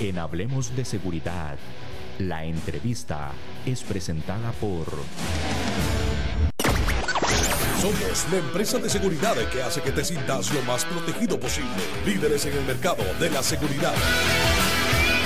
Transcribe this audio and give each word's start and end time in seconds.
En 0.00 0.18
Hablemos 0.18 0.74
de 0.74 0.86
Seguridad, 0.86 1.58
la 2.18 2.42
entrevista 2.46 3.32
es 3.66 3.82
presentada 3.82 4.50
por... 4.52 4.86
Somos 7.82 8.26
la 8.32 8.38
empresa 8.38 8.78
de 8.78 8.88
seguridad 8.88 9.36
que 9.52 9.62
hace 9.62 9.82
que 9.82 9.92
te 9.92 10.02
sientas 10.02 10.54
lo 10.54 10.62
más 10.62 10.86
protegido 10.86 11.38
posible. 11.38 11.82
Líderes 12.06 12.46
en 12.46 12.56
el 12.56 12.64
mercado 12.64 13.04
de 13.20 13.28
la 13.28 13.42
seguridad. 13.42 13.94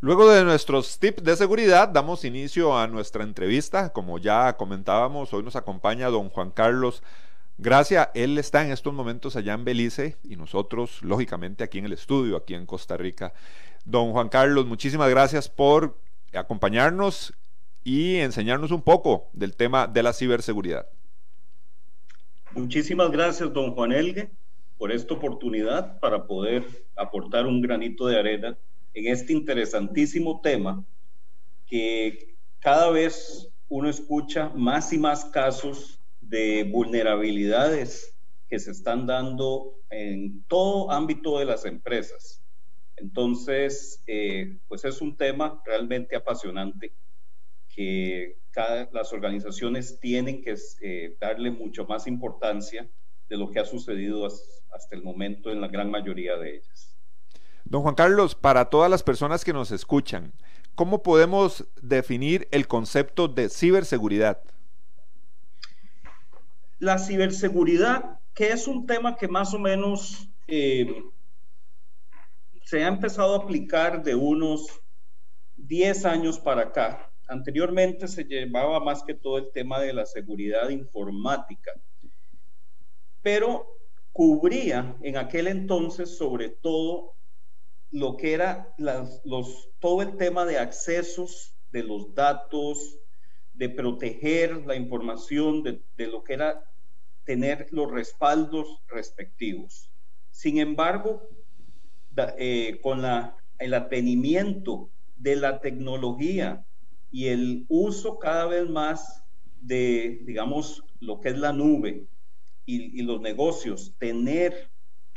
Luego 0.00 0.30
de 0.30 0.44
nuestros 0.44 1.00
tips 1.00 1.24
de 1.24 1.34
seguridad, 1.34 1.88
damos 1.88 2.24
inicio 2.24 2.78
a 2.78 2.86
nuestra 2.86 3.24
entrevista. 3.24 3.92
Como 3.92 4.20
ya 4.20 4.56
comentábamos, 4.56 5.34
hoy 5.34 5.42
nos 5.42 5.56
acompaña 5.56 6.06
don 6.06 6.28
Juan 6.28 6.52
Carlos 6.52 7.02
Gracia. 7.56 8.12
Él 8.14 8.38
está 8.38 8.64
en 8.64 8.70
estos 8.70 8.94
momentos 8.94 9.34
allá 9.34 9.54
en 9.54 9.64
Belice 9.64 10.16
y 10.22 10.36
nosotros, 10.36 11.02
lógicamente, 11.02 11.64
aquí 11.64 11.78
en 11.78 11.86
el 11.86 11.94
estudio, 11.94 12.36
aquí 12.36 12.54
en 12.54 12.64
Costa 12.64 12.96
Rica. 12.96 13.32
Don 13.84 14.12
Juan 14.12 14.28
Carlos, 14.28 14.66
muchísimas 14.66 15.10
gracias 15.10 15.48
por 15.48 15.98
acompañarnos 16.32 17.34
y 17.82 18.18
enseñarnos 18.18 18.70
un 18.70 18.82
poco 18.82 19.28
del 19.32 19.56
tema 19.56 19.88
de 19.88 20.04
la 20.04 20.12
ciberseguridad. 20.12 20.86
Muchísimas 22.52 23.10
gracias, 23.10 23.52
don 23.52 23.74
Juan 23.74 23.90
Elgue, 23.90 24.30
por 24.78 24.92
esta 24.92 25.14
oportunidad 25.14 25.98
para 25.98 26.24
poder 26.28 26.64
aportar 26.94 27.46
un 27.46 27.60
granito 27.60 28.06
de 28.06 28.16
arena 28.16 28.56
en 28.94 29.06
este 29.12 29.32
interesantísimo 29.32 30.40
tema 30.40 30.84
que 31.66 32.36
cada 32.60 32.90
vez 32.90 33.48
uno 33.68 33.88
escucha 33.88 34.48
más 34.50 34.92
y 34.92 34.98
más 34.98 35.26
casos 35.26 36.00
de 36.20 36.64
vulnerabilidades 36.64 38.16
que 38.48 38.58
se 38.58 38.70
están 38.70 39.06
dando 39.06 39.74
en 39.90 40.42
todo 40.44 40.90
ámbito 40.90 41.38
de 41.38 41.44
las 41.44 41.64
empresas. 41.64 42.42
Entonces, 42.96 44.02
eh, 44.06 44.58
pues 44.66 44.84
es 44.84 45.00
un 45.00 45.16
tema 45.16 45.62
realmente 45.64 46.16
apasionante 46.16 46.92
que 47.68 48.38
las 48.92 49.12
organizaciones 49.12 50.00
tienen 50.00 50.42
que 50.42 50.56
eh, 50.80 51.16
darle 51.20 51.52
mucho 51.52 51.84
más 51.84 52.08
importancia 52.08 52.90
de 53.28 53.36
lo 53.36 53.50
que 53.50 53.60
ha 53.60 53.64
sucedido 53.64 54.26
hasta 54.26 54.96
el 54.96 55.02
momento 55.04 55.52
en 55.52 55.60
la 55.60 55.68
gran 55.68 55.88
mayoría 55.88 56.36
de 56.36 56.56
ellas. 56.56 56.97
Don 57.64 57.82
Juan 57.82 57.94
Carlos, 57.94 58.34
para 58.34 58.70
todas 58.70 58.90
las 58.90 59.02
personas 59.02 59.44
que 59.44 59.52
nos 59.52 59.70
escuchan, 59.70 60.32
¿cómo 60.74 61.02
podemos 61.02 61.66
definir 61.82 62.48
el 62.50 62.66
concepto 62.66 63.28
de 63.28 63.48
ciberseguridad? 63.48 64.40
La 66.78 66.98
ciberseguridad, 66.98 68.20
que 68.34 68.52
es 68.52 68.68
un 68.68 68.86
tema 68.86 69.16
que 69.16 69.28
más 69.28 69.52
o 69.52 69.58
menos 69.58 70.28
eh, 70.46 71.02
se 72.64 72.84
ha 72.84 72.88
empezado 72.88 73.34
a 73.34 73.44
aplicar 73.44 74.02
de 74.02 74.14
unos 74.14 74.80
10 75.56 76.04
años 76.04 76.38
para 76.38 76.62
acá. 76.62 77.10
Anteriormente 77.26 78.08
se 78.08 78.24
llevaba 78.24 78.80
más 78.80 79.02
que 79.02 79.14
todo 79.14 79.38
el 79.38 79.50
tema 79.52 79.80
de 79.80 79.92
la 79.92 80.06
seguridad 80.06 80.70
informática, 80.70 81.72
pero 83.22 83.66
cubría 84.12 84.96
en 85.02 85.16
aquel 85.16 85.46
entonces 85.48 86.16
sobre 86.16 86.48
todo 86.48 87.17
lo 87.90 88.16
que 88.16 88.32
era 88.32 88.74
los, 88.76 89.70
todo 89.78 90.02
el 90.02 90.16
tema 90.16 90.44
de 90.44 90.58
accesos 90.58 91.54
de 91.72 91.82
los 91.82 92.14
datos, 92.14 92.98
de 93.54 93.68
proteger 93.68 94.64
la 94.66 94.76
información, 94.76 95.62
de, 95.62 96.06
lo 96.06 96.22
que 96.22 96.34
era 96.34 96.64
tener 97.24 97.66
los 97.70 97.90
respaldos 97.90 98.82
respectivos. 98.88 99.90
Sin 100.30 100.58
embargo, 100.58 101.28
eh, 102.38 102.78
con 102.82 103.02
la, 103.02 103.36
el 103.58 103.74
advenimiento 103.74 104.90
de 105.16 105.36
la 105.36 105.60
tecnología 105.60 106.64
y 107.10 107.26
el 107.28 107.64
uso 107.68 108.18
cada 108.18 108.46
vez 108.46 108.68
más 108.68 109.24
de, 109.60 110.20
digamos, 110.24 110.84
lo 111.00 111.20
que 111.20 111.30
es 111.30 111.38
la 111.38 111.52
nube 111.52 112.06
y, 112.64 113.02
los 113.02 113.20
negocios, 113.20 113.94
tener 113.98 114.70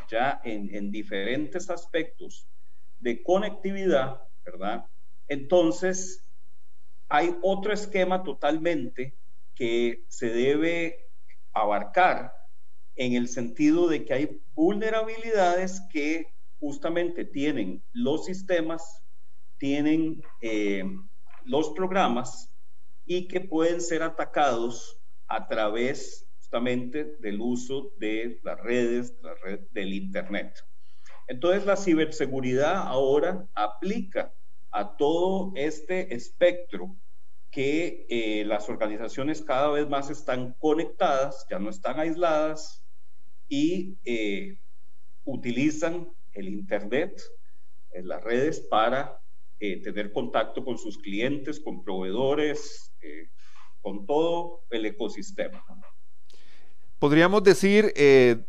ya 0.10 0.40
en, 0.44 0.74
en 0.74 0.90
diferentes 0.90 1.70
aspectos 1.70 2.48
de 3.02 3.22
conectividad, 3.24 4.22
¿verdad? 4.46 4.86
Entonces, 5.28 6.26
hay 7.10 7.36
otro 7.42 7.74
esquema 7.74 8.24
totalmente 8.24 9.18
que 9.56 10.06
se 10.08 10.30
debe 10.30 11.10
abarcar 11.54 12.34
en 12.96 13.14
el 13.14 13.28
sentido 13.28 13.88
de 13.88 14.06
que 14.06 14.14
hay 14.14 14.42
vulnerabilidades 14.54 15.82
que 15.92 16.34
justamente 16.60 17.26
tienen 17.26 17.84
los 17.92 18.26
sistemas, 18.26 19.04
tienen 19.58 20.22
eh, 20.42 20.84
los 21.44 21.72
programas 21.72 22.54
y 23.06 23.28
que 23.28 23.42
pueden 23.42 23.82
ser 23.82 24.04
atacados 24.04 25.02
a 25.28 25.48
través 25.48 26.28
justamente 26.38 27.16
del 27.20 27.42
uso 27.42 27.94
de 27.98 28.40
las 28.44 28.60
redes, 28.60 29.18
la 29.22 29.34
red 29.36 29.62
del 29.72 29.94
Internet. 29.94 30.54
Entonces 31.28 31.66
la 31.66 31.78
ciberseguridad 31.78 32.88
ahora 32.88 33.48
aplica 33.54 34.34
a 34.72 34.96
todo 34.98 35.52
este 35.56 36.14
espectro 36.16 36.96
que 37.52 38.06
eh, 38.10 38.46
las 38.46 38.70
organizaciones 38.70 39.42
cada 39.42 39.70
vez 39.70 39.88
más 39.88 40.10
están 40.10 40.56
conectadas, 40.58 41.46
ya 41.50 41.60
no 41.60 41.70
están 41.70 42.00
aisladas 42.00 42.84
y 43.50 43.98
eh, 44.06 44.58
utilizan 45.26 46.10
el 46.34 46.48
Internet, 46.48 47.22
en 47.94 48.08
las 48.08 48.24
redes 48.24 48.62
para 48.62 49.20
eh, 49.60 49.82
tener 49.82 50.14
contacto 50.14 50.64
con 50.64 50.78
sus 50.78 50.98
clientes, 50.98 51.60
con 51.60 51.84
proveedores, 51.84 52.94
con 53.82 54.06
todo 54.06 54.62
el 54.70 54.86
ecosistema. 54.86 55.62
Podríamos 57.00 57.44
decir, 57.44 57.94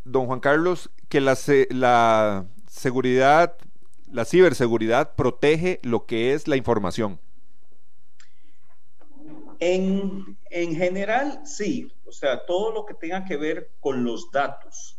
don 0.05 0.27
Juan 0.27 0.39
Carlos, 0.39 0.91
que 1.09 1.21
la 1.21 2.47
seguridad, 2.73 3.57
la 4.11 4.25
ciberseguridad 4.25 5.15
protege 5.15 5.79
lo 5.83 6.07
que 6.07 6.33
es 6.33 6.49
la 6.49 6.57
información. 6.57 7.21
En, 9.61 10.37
en, 10.51 10.75
general, 10.75 11.43
sí, 11.45 11.93
o 12.05 12.13
sea, 12.13 12.45
todo 12.47 12.73
lo 12.73 12.85
que 12.85 12.95
tenga 12.95 13.25
que 13.25 13.37
ver 13.37 13.71
con 13.79 14.05
los 14.05 14.31
datos. 14.33 14.99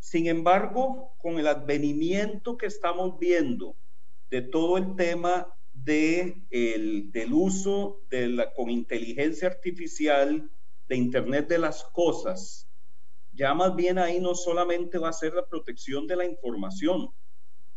Sin 0.00 0.26
embargo, 0.26 1.14
con 1.18 1.38
el 1.38 1.46
advenimiento 1.46 2.58
que 2.58 2.66
estamos 2.66 3.18
viendo 3.18 3.74
de 4.28 4.42
todo 4.42 4.76
el 4.76 4.96
tema 4.96 5.46
de 5.72 6.42
el, 6.50 7.10
del 7.12 7.32
uso 7.32 8.00
de 8.10 8.28
la, 8.28 8.52
con 8.52 8.68
inteligencia 8.68 9.48
artificial 9.48 10.50
de 10.88 10.96
Internet 10.96 11.48
de 11.48 11.58
las 11.58 11.84
Cosas, 11.84 12.68
ya 13.32 13.54
más 13.54 13.74
bien 13.74 13.98
ahí 13.98 14.20
no 14.20 14.34
solamente 14.34 14.98
va 14.98 15.08
a 15.08 15.12
ser 15.12 15.34
la 15.34 15.46
protección 15.46 16.06
de 16.06 16.16
la 16.16 16.24
información, 16.24 17.08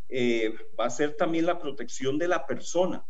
eh, 0.09 0.53
va 0.79 0.85
a 0.85 0.89
ser 0.89 1.15
también 1.15 1.45
la 1.45 1.59
protección 1.59 2.17
de 2.17 2.27
la 2.27 2.45
persona. 2.45 3.05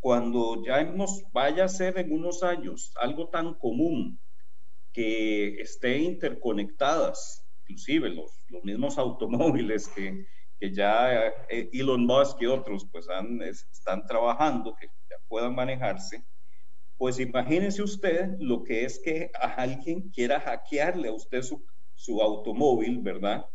Cuando 0.00 0.64
ya 0.64 0.82
nos 0.84 1.22
vaya 1.32 1.64
a 1.64 1.68
ser 1.68 1.98
en 1.98 2.12
unos 2.12 2.42
años 2.42 2.92
algo 2.96 3.28
tan 3.28 3.54
común 3.54 4.18
que 4.92 5.60
esté 5.60 5.98
interconectadas, 5.98 7.46
inclusive 7.66 8.10
los, 8.10 8.44
los 8.48 8.64
mismos 8.64 8.98
automóviles 8.98 9.88
que, 9.88 10.26
que 10.58 10.72
ya 10.72 11.28
eh, 11.48 11.70
Elon 11.72 12.06
Musk 12.06 12.40
y 12.40 12.46
otros 12.46 12.86
pues 12.90 13.08
han, 13.08 13.42
están 13.42 14.06
trabajando, 14.06 14.74
que 14.80 14.86
ya 14.86 15.16
puedan 15.28 15.54
manejarse, 15.54 16.24
pues 16.96 17.18
imagínense 17.18 17.82
usted 17.82 18.36
lo 18.38 18.62
que 18.62 18.84
es 18.84 19.00
que 19.00 19.30
a 19.34 19.48
alguien 19.54 20.10
quiera 20.10 20.38
hackearle 20.38 21.08
a 21.08 21.12
usted 21.12 21.42
su, 21.42 21.64
su 22.02 22.20
automóvil, 22.20 22.98
¿verdad? 22.98 23.46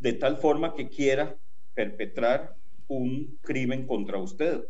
De 0.00 0.12
tal 0.12 0.38
forma 0.38 0.74
que 0.74 0.88
quiera 0.88 1.38
perpetrar 1.72 2.56
un 2.88 3.38
crimen 3.42 3.86
contra 3.86 4.18
usted. 4.18 4.64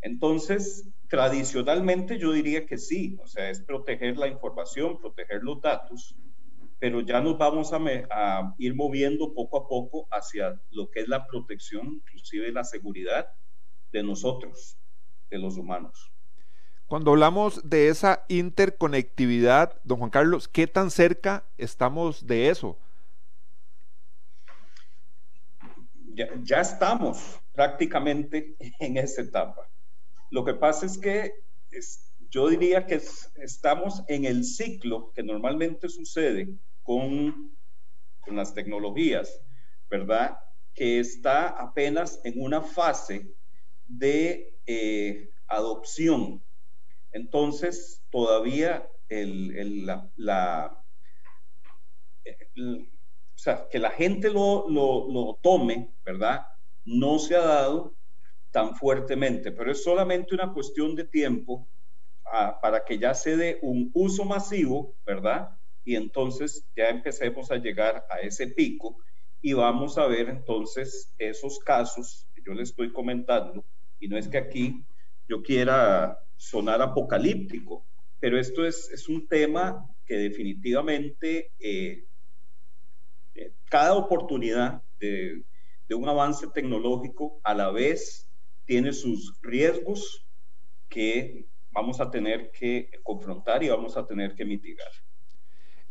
Entonces, 0.00 0.88
tradicionalmente 1.06 2.18
yo 2.18 2.32
diría 2.32 2.66
que 2.66 2.78
sí, 2.78 3.16
o 3.22 3.28
sea, 3.28 3.48
es 3.48 3.60
proteger 3.62 4.16
la 4.16 4.26
información, 4.26 4.98
proteger 4.98 5.44
los 5.44 5.60
datos, 5.60 6.16
pero 6.80 7.00
ya 7.00 7.20
nos 7.20 7.38
vamos 7.38 7.72
a, 7.72 8.54
ir 8.58 8.74
moviendo 8.74 9.32
poco 9.32 9.58
a 9.58 9.68
poco 9.68 10.08
hacia 10.10 10.60
lo 10.70 10.90
que 10.90 11.00
es 11.00 11.08
la 11.08 11.28
protección, 11.28 11.86
inclusive 11.94 12.50
la 12.50 12.64
seguridad 12.64 13.28
de 13.92 14.02
nosotros, 14.02 14.76
de 15.30 15.38
los 15.38 15.56
humanos. 15.56 16.09
Cuando 16.90 17.12
hablamos 17.12 17.60
de 17.62 17.88
esa 17.88 18.24
interconectividad, 18.26 19.80
don 19.84 19.98
Juan 19.98 20.10
Carlos, 20.10 20.48
¿qué 20.48 20.66
tan 20.66 20.90
cerca 20.90 21.44
estamos 21.56 22.26
de 22.26 22.48
eso? 22.48 22.76
Ya, 26.42 26.60
estamos 26.60 27.38
prácticamente 27.52 28.56
en 28.80 28.96
esa 28.96 29.22
etapa. 29.22 29.68
Lo 30.32 30.44
que 30.44 30.54
pasa 30.54 30.84
es 30.84 30.98
que 30.98 31.44
yo 32.28 32.48
diría 32.48 32.84
que 32.86 33.00
estamos 33.36 34.02
en 34.08 34.24
el 34.24 34.42
ciclo 34.42 35.12
que 35.12 35.22
normalmente 35.22 35.88
sucede 35.88 36.48
con, 36.82 37.54
las 38.26 38.52
tecnologías, 38.52 39.40
¿verdad? 39.88 40.40
Que 40.74 40.98
está 40.98 41.50
apenas 41.50 42.20
en 42.24 42.42
una 42.42 42.62
fase 42.62 43.32
de 43.86 44.58
eh, 44.66 45.30
adopción 45.46 46.42
entonces, 47.12 48.02
todavía 48.10 48.88
el, 49.08 49.86
la, 50.16 50.84
o 52.24 53.38
sea, 53.42 53.66
que 53.70 53.78
la 53.78 53.90
gente 53.90 54.30
lo, 54.30 54.68
lo, 54.68 55.38
tome, 55.42 55.92
¿verdad? 56.04 56.46
No 56.84 57.18
se 57.18 57.36
ha 57.36 57.40
dado 57.40 57.94
tan 58.50 58.74
fuertemente, 58.76 59.52
pero 59.52 59.72
es 59.72 59.82
solamente 59.82 60.34
una 60.34 60.52
cuestión 60.52 60.94
de 60.94 61.04
tiempo 61.04 61.68
ah, 62.32 62.58
para 62.60 62.84
que 62.84 62.98
ya 62.98 63.14
se 63.14 63.36
dé 63.36 63.58
un 63.62 63.90
uso 63.94 64.24
masivo, 64.24 64.94
¿verdad? 65.06 65.56
Y 65.84 65.96
entonces 65.96 66.66
ya 66.76 66.88
empecemos 66.88 67.50
a 67.50 67.56
llegar 67.56 68.06
a 68.10 68.20
ese 68.20 68.48
pico 68.48 68.98
y 69.40 69.54
vamos 69.54 69.96
a 69.98 70.06
ver 70.06 70.28
entonces 70.28 71.14
esos 71.18 71.58
casos 71.60 72.26
que 72.34 72.42
yo 72.44 72.52
le 72.52 72.62
estoy 72.62 72.92
comentando. 72.92 73.64
Y 73.98 74.08
no 74.08 74.18
es 74.18 74.28
que 74.28 74.38
aquí 74.38 74.84
yo 75.28 75.42
quiera 75.42 76.18
sonar 76.40 76.80
apocalíptico, 76.80 77.84
pero 78.18 78.40
esto 78.40 78.64
es, 78.64 79.08
un 79.10 79.28
tema 79.28 79.86
que 80.06 80.16
definitivamente 80.16 81.52
eh, 81.60 82.04
eh, 83.34 83.52
cada 83.66 83.92
oportunidad 83.92 84.82
de, 84.98 85.44
de 85.86 85.94
un 85.94 86.08
avance 86.08 86.46
tecnológico 86.48 87.40
a 87.44 87.52
la 87.52 87.70
vez 87.70 88.26
tiene 88.64 88.94
sus 88.94 89.38
riesgos 89.42 90.26
que 90.88 91.44
vamos 91.72 92.00
a 92.00 92.10
tener 92.10 92.50
que 92.52 92.90
confrontar 93.02 93.62
y 93.62 93.68
vamos 93.68 93.98
a 93.98 94.06
tener 94.06 94.34
que 94.34 94.46
mitigar. 94.46 94.88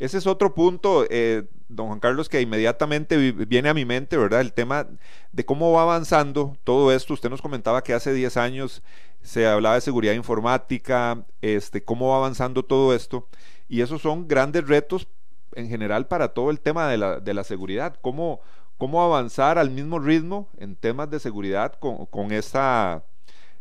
Ese 0.00 0.16
es 0.18 0.26
otro 0.26 0.54
punto, 0.54 1.06
eh, 1.10 1.44
don 1.68 1.88
Juan 1.88 2.00
Carlos, 2.00 2.28
que 2.28 2.40
inmediatamente 2.40 3.32
viene 3.32 3.68
a 3.68 3.74
mi 3.74 3.84
mente, 3.84 4.16
¿verdad? 4.16 4.40
El 4.40 4.54
tema 4.54 4.88
de 5.30 5.44
cómo 5.44 5.72
va 5.72 5.82
avanzando 5.82 6.56
todo 6.64 6.90
esto. 6.90 7.12
Usted 7.12 7.28
nos 7.28 7.42
comentaba 7.42 7.84
que 7.84 7.92
hace 7.92 8.14
10 8.14 8.38
años 8.38 8.82
se 9.22 9.46
hablaba 9.46 9.74
de 9.76 9.80
seguridad 9.80 10.14
informática, 10.14 11.24
este, 11.40 11.84
cómo 11.84 12.10
va 12.10 12.16
avanzando 12.16 12.64
todo 12.64 12.94
esto. 12.94 13.28
Y 13.68 13.82
esos 13.82 14.02
son 14.02 14.26
grandes 14.26 14.66
retos 14.66 15.06
en 15.54 15.68
general 15.68 16.06
para 16.06 16.28
todo 16.28 16.50
el 16.50 16.60
tema 16.60 16.88
de 16.88 16.98
la, 16.98 17.20
de 17.20 17.34
la 17.34 17.44
seguridad. 17.44 17.96
¿Cómo, 18.00 18.40
¿Cómo 18.78 19.02
avanzar 19.02 19.58
al 19.58 19.70
mismo 19.70 19.98
ritmo 19.98 20.48
en 20.58 20.74
temas 20.74 21.10
de 21.10 21.20
seguridad 21.20 21.74
con, 21.74 22.06
con, 22.06 22.32
esta, 22.32 23.04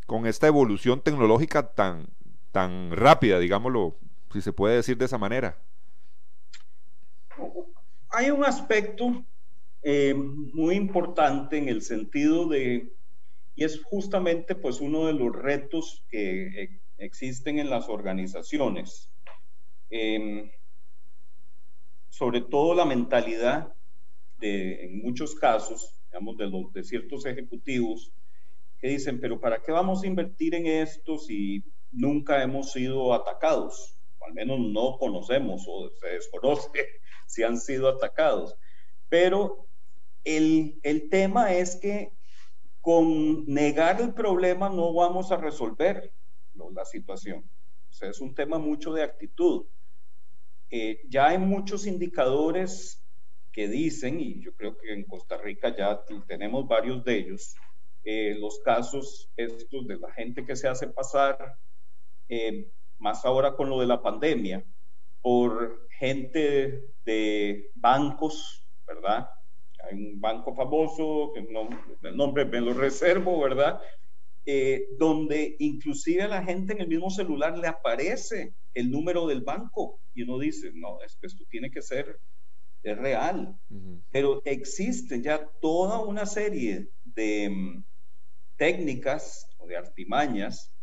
con 0.05 0.25
esta 0.25 0.47
evolución 0.47 1.01
tecnológica 1.01 1.73
tan, 1.73 2.07
tan 2.51 2.91
rápida, 2.91 3.37
digámoslo, 3.39 3.95
si 4.31 4.41
se 4.41 4.53
puede 4.53 4.77
decir 4.77 4.97
de 4.97 5.05
esa 5.05 5.17
manera? 5.17 5.57
Hay 8.11 8.31
un 8.31 8.43
aspecto 8.43 9.23
eh, 9.83 10.13
muy 10.15 10.75
importante 10.75 11.57
en 11.57 11.69
el 11.69 11.81
sentido 11.81 12.47
de, 12.47 12.93
y 13.59 13.65
es 13.65 13.83
justamente 13.83 14.55
pues 14.55 14.79
uno 14.79 15.07
de 15.07 15.11
los 15.11 15.35
retos 15.35 16.05
que 16.07 16.47
eh, 16.47 16.81
existen 16.97 17.59
en 17.59 17.69
las 17.69 17.89
organizaciones, 17.89 19.11
em, 19.89 20.49
sobre 22.07 22.39
todo 22.39 22.73
la 22.73 22.85
mentalidad 22.85 23.75
de, 24.37 24.85
en 24.85 25.01
muchos 25.01 25.35
casos, 25.35 25.93
digamos, 26.05 26.37
de, 26.37 26.47
los, 26.47 26.71
de 26.71 26.85
ciertos 26.85 27.25
ejecutivos, 27.25 28.13
que 28.79 28.87
dicen, 28.87 29.19
pero 29.19 29.41
¿para 29.41 29.61
qué 29.61 29.73
vamos 29.73 30.03
a 30.03 30.07
invertir 30.07 30.55
en 30.55 30.65
esto 30.65 31.17
si 31.17 31.65
nunca 31.91 32.41
hemos 32.41 32.71
sido 32.71 33.13
atacados? 33.13 33.99
O 34.19 34.25
al 34.25 34.33
menos 34.35 34.57
no 34.57 34.97
conocemos 34.97 35.65
o 35.67 35.89
se 35.99 36.07
desconoce 36.07 36.69
si 37.27 37.43
han 37.43 37.57
sido 37.57 37.89
atacados. 37.89 38.55
Pero 39.09 39.67
el, 40.23 40.79
el 40.81 41.09
tema 41.09 41.53
es 41.53 41.75
que 41.75 42.13
con 42.81 43.45
negar 43.45 44.01
el 44.01 44.13
problema 44.13 44.69
no 44.69 44.93
vamos 44.93 45.31
a 45.31 45.37
resolver 45.37 46.11
la 46.73 46.85
situación. 46.85 47.43
O 47.89 47.93
sea, 47.93 48.09
es 48.09 48.19
un 48.19 48.33
tema 48.35 48.57
mucho 48.57 48.93
de 48.93 49.03
actitud. 49.03 49.65
Eh, 50.69 51.01
ya 51.09 51.27
hay 51.27 51.37
muchos 51.37 51.87
indicadores 51.87 53.03
que 53.51 53.67
dicen, 53.67 54.19
y 54.19 54.41
yo 54.41 54.53
creo 54.53 54.77
que 54.77 54.93
en 54.93 55.05
Costa 55.05 55.37
Rica 55.37 55.75
ya 55.75 55.99
tenemos 56.27 56.67
varios 56.67 57.03
de 57.03 57.17
ellos, 57.17 57.55
eh, 58.03 58.35
los 58.39 58.59
casos 58.59 59.31
estos 59.35 59.87
de 59.87 59.97
la 59.97 60.11
gente 60.13 60.45
que 60.45 60.55
se 60.55 60.67
hace 60.67 60.87
pasar, 60.87 61.55
eh, 62.29 62.71
más 62.99 63.25
ahora 63.25 63.55
con 63.55 63.69
lo 63.69 63.79
de 63.79 63.87
la 63.87 64.01
pandemia, 64.01 64.63
por 65.21 65.87
gente 65.97 66.85
de 67.03 67.71
bancos, 67.75 68.65
¿verdad? 68.85 69.27
Hay 69.83 69.95
un 69.95 70.19
banco 70.19 70.53
famoso, 70.53 71.31
que 71.33 71.41
no, 71.41 71.69
el 72.01 72.17
nombre 72.17 72.45
me 72.45 72.61
lo 72.61 72.73
reservo, 72.73 73.41
¿verdad? 73.41 73.79
Eh, 74.45 74.87
donde 74.97 75.55
inclusive 75.59 76.23
a 76.23 76.27
la 76.27 76.43
gente 76.43 76.73
en 76.73 76.81
el 76.81 76.87
mismo 76.87 77.09
celular 77.09 77.57
le 77.57 77.67
aparece 77.67 78.55
el 78.73 78.89
número 78.89 79.27
del 79.27 79.41
banco 79.41 79.99
y 80.13 80.23
uno 80.23 80.39
dice, 80.39 80.71
no, 80.73 81.01
es 81.01 81.15
que 81.17 81.27
esto 81.27 81.43
tiene 81.49 81.69
que 81.69 81.81
ser 81.81 82.19
es 82.83 82.97
real, 82.97 83.59
pero 84.09 84.41
existe 84.45 85.21
ya 85.21 85.49
toda 85.61 85.99
una 85.99 86.25
serie 86.25 86.89
de 87.03 87.49
mm, 87.49 87.83
técnicas 88.55 89.49
o 89.57 89.67
de 89.67 89.75
artimañas 89.75 90.73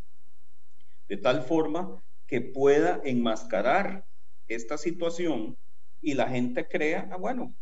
de 1.09 1.17
tal 1.17 1.43
forma 1.43 2.03
que 2.27 2.41
pueda 2.41 3.01
enmascarar 3.05 4.05
esta 4.49 4.77
situación 4.77 5.57
y 6.01 6.15
la 6.15 6.29
gente 6.29 6.67
crea, 6.69 7.09
ah, 7.11 7.17
bueno, 7.17 7.55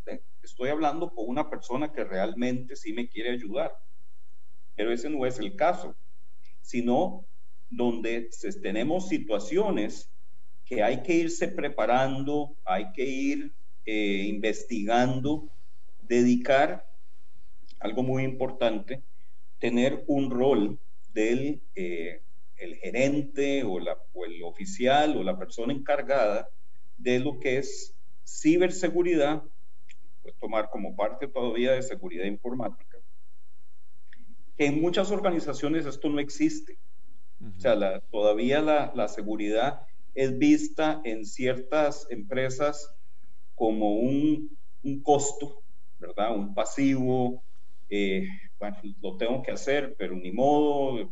estoy 0.45 0.71
hablando 0.71 1.11
con 1.15 1.29
una 1.29 1.49
persona 1.51 1.93
que 1.93 2.05
realmente 2.05 2.77
sí 2.77 2.93
me 2.93 3.09
quiere 3.09 3.31
ayudar. 3.31 3.73
Pero 4.77 4.93
ese 4.93 5.09
no 5.11 5.25
es 5.27 5.39
el 5.39 5.57
caso, 5.57 5.95
sino 6.61 7.25
donde 7.71 8.31
tenemos 8.63 9.09
situaciones 9.09 10.11
que 10.65 10.83
hay 10.83 11.03
que 11.03 11.15
irse 11.15 11.49
preparando, 11.49 12.57
hay 12.65 12.93
que 12.93 13.05
ir 13.05 13.55
eh, 13.85 14.27
investigando, 14.29 15.49
dedicar 16.03 16.87
algo 17.81 18.03
muy 18.03 18.25
importante, 18.25 19.03
tener 19.59 20.05
un 20.07 20.31
rol 20.31 20.79
del 21.13 21.63
eh, 21.75 22.23
el 22.57 22.77
gerente 22.77 23.65
o, 23.65 23.79
la, 23.79 23.99
o 24.13 24.25
el 24.25 24.43
oficial 24.43 25.17
o 25.17 25.23
la 25.23 25.39
persona 25.39 25.73
encargada 25.73 26.49
de 26.97 27.19
lo 27.19 27.39
que 27.41 27.59
es 27.59 27.95
ciberseguridad, 28.27 29.43
tomar 30.33 30.71
como 30.71 30.97
parte 30.97 31.29
todavía 31.29 31.73
de 31.73 31.83
seguridad 31.83 32.25
informática, 32.25 32.99
que 34.57 34.67
en 34.67 34.81
muchas 34.81 35.11
organizaciones 35.11 35.87
esto 35.87 36.09
no 36.09 36.21
existe. 36.21 36.79
O 37.57 37.61
sea, 37.61 38.01
todavía 38.11 38.63
la, 38.63 38.93
la, 38.95 39.09
seguridad 39.09 39.83
es 40.15 40.39
vista 40.39 41.03
en 41.05 41.27
ciertas 41.27 42.07
empresas 42.09 42.95
como 43.55 43.97
un, 43.97 44.57
un 44.83 45.03
costo, 45.03 45.63
¿verdad? 45.99 46.35
Un 46.35 46.55
pasivo, 46.55 47.43
eh, 47.91 48.27
bueno, 48.59 48.79
lo 49.03 49.17
tengo 49.17 49.43
que 49.43 49.53
hacer, 49.53 49.95
pero 49.99 50.17
ni 50.17 50.33
modo, 50.33 51.01
eh, 51.01 51.09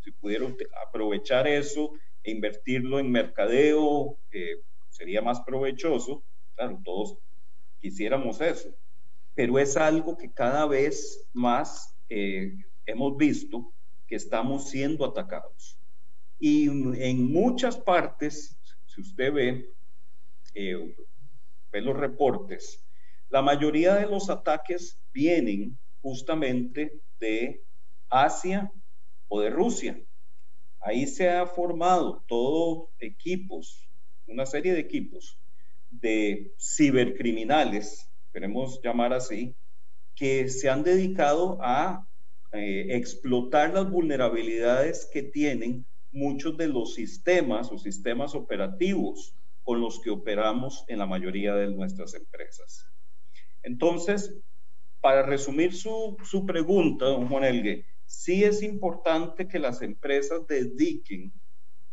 si 0.00 0.10
pudieron 0.12 0.56
aprovechar 0.86 1.46
eso 1.46 1.92
e 2.22 2.30
invertirlo 2.30 2.98
en 2.98 3.10
mercadeo, 3.10 4.16
eh, 4.30 4.62
sería 4.88 5.22
más 5.22 5.40
provechoso. 5.40 6.22
Claro, 6.54 6.80
todos 6.84 7.18
quisiéramos 7.80 8.40
eso, 8.40 8.70
pero 9.34 9.58
es 9.58 9.76
algo 9.76 10.16
que 10.16 10.32
cada 10.32 10.66
vez 10.66 11.28
más 11.32 11.96
eh, 12.08 12.56
hemos 12.86 13.16
visto 13.16 13.72
que 14.06 14.16
estamos 14.16 14.70
siendo 14.70 15.04
atacados. 15.04 15.78
Y 16.38 16.68
en 16.68 17.30
muchas 17.32 17.76
partes, 17.76 18.58
si 18.86 19.00
usted 19.00 19.32
ve, 19.32 19.72
eh, 20.54 20.96
ve 21.70 21.80
los 21.80 21.96
reportes, 21.96 22.84
la 23.28 23.42
mayoría 23.42 23.94
de 23.94 24.06
los 24.06 24.30
ataques 24.30 24.98
vienen 25.12 25.78
justamente 26.00 27.00
de 27.20 27.62
Asia 28.08 28.72
o 29.28 29.40
de 29.40 29.50
Rusia. 29.50 30.00
Ahí 30.80 31.06
se 31.06 31.28
ha 31.28 31.44
formado 31.46 32.24
todo 32.26 32.90
equipos 32.98 33.88
una 34.28 34.46
serie 34.46 34.74
de 34.74 34.80
equipos 34.80 35.38
de 35.90 36.52
cibercriminales, 36.58 38.10
queremos 38.32 38.80
llamar 38.82 39.12
así, 39.12 39.54
que 40.14 40.48
se 40.48 40.68
han 40.68 40.82
dedicado 40.82 41.58
a 41.60 42.06
eh, 42.52 42.96
explotar 42.96 43.72
las 43.72 43.90
vulnerabilidades 43.90 45.08
que 45.12 45.22
tienen 45.22 45.86
muchos 46.12 46.56
de 46.56 46.68
los 46.68 46.94
sistemas 46.94 47.70
o 47.70 47.78
sistemas 47.78 48.34
operativos 48.34 49.34
con 49.62 49.80
los 49.80 50.00
que 50.00 50.10
operamos 50.10 50.84
en 50.88 50.98
la 50.98 51.06
mayoría 51.06 51.54
de 51.54 51.68
nuestras 51.68 52.14
empresas. 52.14 52.86
Entonces, 53.62 54.34
para 55.00 55.22
resumir 55.22 55.74
su, 55.74 56.16
pregunta, 56.46 57.04
don 57.04 57.28
Juan 57.28 57.44
Elgue, 57.44 57.84
sí 58.06 58.44
es 58.44 58.62
importante 58.62 59.46
que 59.46 59.58
las 59.58 59.82
empresas 59.82 60.46
dediquen 60.46 61.32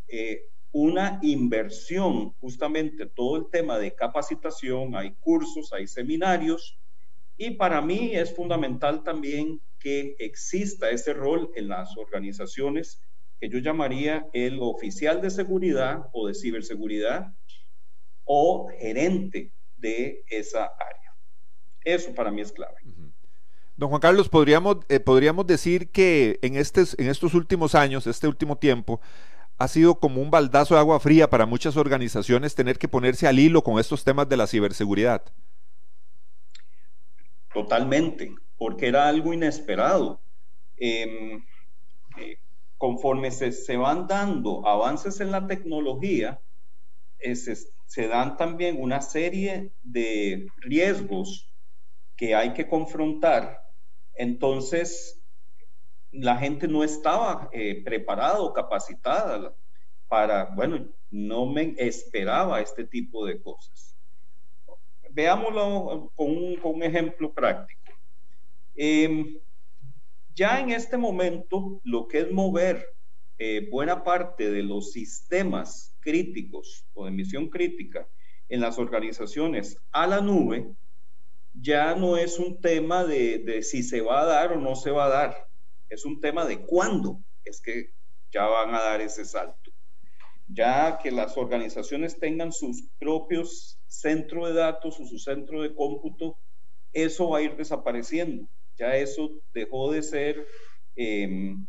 eh, 0.08 0.46
una 0.78 1.20
inversión, 1.22 2.34
justamente 2.42 3.06
todo 3.06 3.38
el 3.38 3.46
tema 3.50 3.80
de 3.80 3.96
capacitación, 3.96 4.94
hay 4.94 5.14
cursos, 5.22 5.72
hay 5.72 5.88
seminarios, 5.88 6.78
y 7.38 7.52
para 7.52 7.82
mí 7.82 8.14
es 8.14 8.36
fundamental 8.36 9.02
también 9.02 9.62
que 9.80 10.18
exista 10.20 10.90
ese 10.90 11.14
rol 11.14 11.50
en 11.56 11.70
las 11.70 11.96
organizaciones 11.96 13.02
que 13.40 13.48
yo 13.48 13.60
llamaría 13.60 14.28
el 14.34 14.60
oficial 14.60 15.22
de 15.22 15.30
seguridad 15.30 16.10
o 16.12 16.28
de 16.28 16.34
ciberseguridad 16.34 17.28
o 18.26 18.68
gerente 18.78 19.54
de 19.78 20.26
esa 20.28 20.66
área. 20.66 21.16
Eso 21.86 22.14
para 22.14 22.32
mí 22.32 22.42
es 22.42 22.52
clave. 22.52 22.82
Don 23.78 23.88
Juan 23.90 24.02
Carlos, 24.02 24.28
podríamos, 24.28 24.80
eh, 24.90 25.00
podríamos 25.00 25.48
decir 25.48 25.90
que 25.92 26.38
en, 26.42 26.58
este, 26.58 26.82
en 26.98 27.10
estos 27.10 27.34
últimos 27.34 27.76
años, 27.76 28.08
este 28.08 28.28
último 28.28 28.58
tiempo, 28.58 29.00
ha 29.58 29.68
sido 29.68 29.96
como 30.00 30.22
un 30.22 30.32
baldazo 30.32 30.74
de 30.74 30.82
agua 30.82 31.00
fría 31.00 31.30
para 31.30 31.46
muchas 31.46 31.78
organizaciones 31.78 32.56
tener 32.56 32.78
que 32.78 32.88
ponerse 32.88 33.28
al 33.28 33.40
hilo 33.40 33.64
con 33.64 33.80
estos 33.80 34.04
temas 34.04 34.28
de 34.28 34.38
la 34.38 34.48
ciberseguridad. 34.48 35.24
Totalmente, 37.54 38.36
porque 38.58 38.88
era 38.88 39.08
algo 39.08 39.34
inesperado. 39.34 40.20
Em, 40.78 41.42
eh, 42.18 42.38
conforme 42.78 43.32
se, 43.32 43.78
van 43.78 44.08
dando 44.08 44.68
avances 44.68 45.22
en 45.22 45.32
la 45.32 45.48
tecnología, 45.48 46.40
se 47.88 48.08
dan 48.08 48.36
también 48.36 48.76
una 48.80 49.02
serie 49.02 49.72
de 49.84 50.48
riesgos 50.58 51.50
que 52.18 52.36
hay 52.36 52.54
que 52.54 52.68
confrontar. 52.68 53.66
Entonces, 54.16 55.22
la 56.20 56.38
gente 56.38 56.68
no 56.68 56.84
estaba 56.84 57.50
eh, 57.52 57.84
preparada 57.84 58.40
o 58.40 58.54
capacitada 58.54 59.54
para, 60.08 60.46
bueno, 60.56 60.88
no 61.12 61.46
me 61.46 61.76
esperaba 61.78 62.62
este 62.62 62.86
tipo 62.86 63.26
de 63.26 63.42
cosas. 63.42 63.96
Veámoslo 65.12 66.12
con 66.16 66.30
un, 66.30 66.84
ejemplo 66.84 67.34
práctico. 67.34 67.82
Em, 68.76 69.40
ya 70.34 70.60
en 70.60 70.72
este 70.72 70.98
momento, 70.98 71.80
lo 71.84 72.08
que 72.08 72.20
es 72.20 72.32
mover 72.32 72.86
eh, 73.38 73.68
buena 73.72 74.04
parte 74.04 74.52
de 74.52 74.64
los 74.64 74.92
sistemas 74.92 75.96
críticos 76.00 76.86
o 76.94 77.06
de 77.06 77.12
misión 77.12 77.50
crítica 77.50 78.08
en 78.50 78.62
las 78.62 78.78
organizaciones 78.78 79.78
a 79.92 80.06
la 80.08 80.22
nube, 80.22 80.68
ya 81.54 81.96
no 81.96 82.18
es 82.18 82.38
un 82.40 82.60
tema 82.60 83.04
de, 83.06 83.62
si 83.64 83.84
se 83.84 84.02
va 84.02 84.22
a 84.22 84.26
dar 84.26 84.54
o 84.54 84.60
no 84.60 84.76
se 84.76 84.92
va 84.92 85.06
a 85.06 85.10
dar, 85.10 85.48
es 85.90 86.06
un 86.06 86.20
tema 86.20 86.46
de 86.46 86.66
cuándo 86.66 87.22
es 87.44 87.62
que 87.62 87.92
ya 88.32 88.46
van 88.46 88.74
a 88.74 88.82
dar 88.82 89.02
ese 89.02 89.26
salto. 89.26 89.72
Ya 90.48 91.00
que 91.02 91.12
las 91.12 91.38
organizaciones 91.38 92.20
tengan 92.20 92.52
sus 92.52 92.90
propios 93.00 93.80
centros 93.88 94.50
de 94.50 94.56
datos 94.56 95.00
o 95.00 95.06
su 95.06 95.18
centro 95.18 95.62
de 95.62 95.74
cómputo, 95.74 96.38
eso 96.94 97.30
va 97.30 97.40
a 97.40 97.42
ir 97.42 97.56
desapareciendo. 97.56 98.48
Ya 98.78 98.96
eso 98.96 99.32
dejó 99.54 99.92
de 99.92 100.04
ser 100.04 100.48
em, 100.96 101.66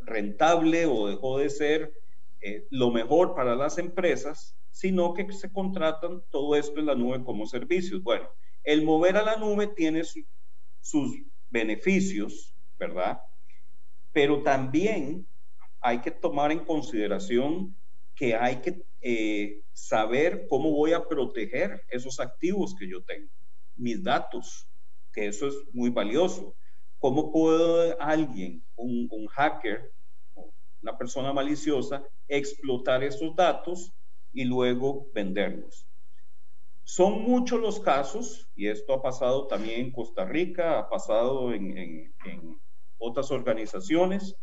rentable 0.00 0.86
o 0.86 1.08
dejó 1.08 1.38
de 1.38 1.50
ser 1.50 1.92
eh, 2.40 2.66
lo 2.70 2.90
mejor 2.90 3.34
para 3.34 3.54
las 3.54 3.78
empresas, 3.78 4.56
sino 4.70 5.14
que 5.14 5.30
se 5.32 5.52
contratan 5.52 6.22
todo 6.30 6.56
esto 6.56 6.80
en 6.80 6.86
la 6.86 6.94
nube 6.94 7.22
como 7.24 7.46
servicios. 7.46 8.02
Bueno, 8.02 8.28
el 8.64 8.82
mover 8.82 9.16
a 9.16 9.22
la 9.22 9.36
nube 9.36 9.68
tiene 9.68 10.02
sus 10.04 11.22
beneficios, 11.50 12.54
¿verdad? 12.80 13.20
Pero 14.12 14.42
también 14.42 15.26
hay 15.80 16.00
que 16.00 16.10
tomar 16.10 16.50
en 16.50 16.64
consideración 16.64 17.76
que 18.16 18.34
hay 18.34 18.60
que 18.60 18.82
eh, 19.02 19.62
saber 19.72 20.46
cómo 20.48 20.72
voy 20.72 20.92
a 20.92 21.06
proteger 21.06 21.84
esos 21.88 22.18
activos 22.18 22.74
que 22.74 22.88
yo 22.88 23.04
tengo, 23.04 23.30
mis 23.76 24.02
datos, 24.02 24.68
que 25.12 25.28
eso 25.28 25.46
es 25.46 25.54
muy 25.72 25.90
valioso. 25.90 26.56
¿Cómo 26.98 27.32
puedo 27.32 27.98
alguien, 28.00 28.64
un, 28.76 29.08
un 29.10 29.26
hacker, 29.28 29.92
una 30.82 30.98
persona 30.98 31.32
maliciosa, 31.32 32.02
explotar 32.28 33.04
esos 33.04 33.34
datos 33.36 33.92
y 34.32 34.44
luego 34.44 35.08
venderlos? 35.14 35.86
Son 36.84 37.22
muchos 37.22 37.60
los 37.60 37.78
casos, 37.78 38.50
y 38.56 38.66
esto 38.66 38.92
ha 38.92 39.00
pasado 39.00 39.46
también 39.46 39.80
en 39.80 39.92
Costa 39.92 40.24
Rica, 40.24 40.78
ha 40.78 40.88
pasado 40.90 41.54
en, 41.54 42.12
otras 43.00 43.30
organizaciones, 43.30 44.36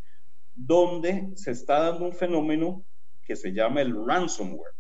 donde 0.54 1.30
se 1.36 1.52
está 1.52 1.80
dando 1.92 2.06
un 2.06 2.14
fenómeno 2.14 2.84
que 3.24 3.36
se 3.36 3.54
llama 3.54 3.82
el 3.82 3.94
ransomware. 4.06 4.74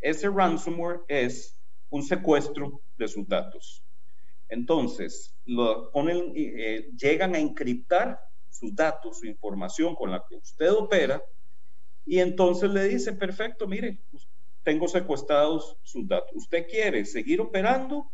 Ese 0.00 0.28
ransomware 0.28 1.00
es 1.08 1.58
un 1.90 2.02
secuestro 2.02 2.82
de 2.98 3.08
sus 3.08 3.26
datos. 3.26 3.82
Entonces, 4.48 5.34
lo 5.44 5.90
ponen, 5.90 6.32
eh, 6.34 6.90
llegan 6.96 7.34
a 7.34 7.38
encriptar 7.38 8.20
sus 8.50 8.74
datos, 8.74 9.20
su 9.20 9.26
información 9.26 9.94
con 9.94 10.10
la 10.10 10.24
que 10.28 10.36
usted 10.36 10.72
opera, 10.72 11.22
y 12.04 12.20
entonces 12.20 12.70
le 12.70 12.84
dice, 12.84 13.12
perfecto, 13.12 13.66
mire, 13.66 13.98
tengo 14.62 14.88
secuestrados 14.88 15.76
sus 15.82 16.06
datos. 16.06 16.30
¿Usted 16.34 16.66
quiere 16.68 17.04
seguir 17.04 17.40
operando? 17.40 18.10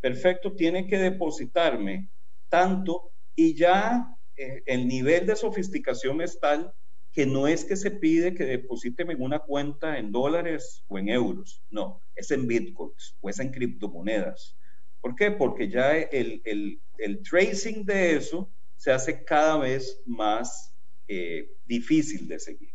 Perfecto, 0.00 0.54
tiene 0.54 0.86
que 0.86 0.98
depositarme 0.98 2.10
tanto 2.48 3.12
y 3.34 3.54
ya 3.54 4.16
eh, 4.42 4.62
el 4.66 4.86
nivel 4.86 5.26
de 5.26 5.36
sofisticación 5.36 6.20
es 6.20 6.38
tal 6.40 6.72
que 7.12 7.26
no 7.26 7.46
es 7.46 7.64
que 7.64 7.76
se 7.76 7.90
pide 7.90 8.34
que 8.34 8.44
deposíteme 8.44 9.12
en 9.12 9.22
una 9.22 9.40
cuenta 9.40 9.98
en 9.98 10.12
dólares 10.12 10.82
o 10.88 10.98
en 10.98 11.08
euros, 11.08 11.62
no, 11.70 12.00
es 12.14 12.30
en 12.30 12.46
bitcoins 12.46 13.16
o 13.20 13.28
es 13.28 13.38
en 13.38 13.50
criptomonedas. 13.50 14.56
¿Por 15.00 15.14
qué? 15.14 15.30
Porque 15.30 15.68
ya 15.68 15.96
el, 15.96 16.40
el, 16.44 17.22
tracing 17.28 17.84
de 17.84 18.16
eso 18.16 18.50
se 18.76 18.92
hace 18.92 19.24
cada 19.24 19.58
vez 19.58 20.00
más 20.06 20.74
eh, 21.08 21.50
difícil 21.66 22.28
de 22.28 22.38
seguir. 22.38 22.70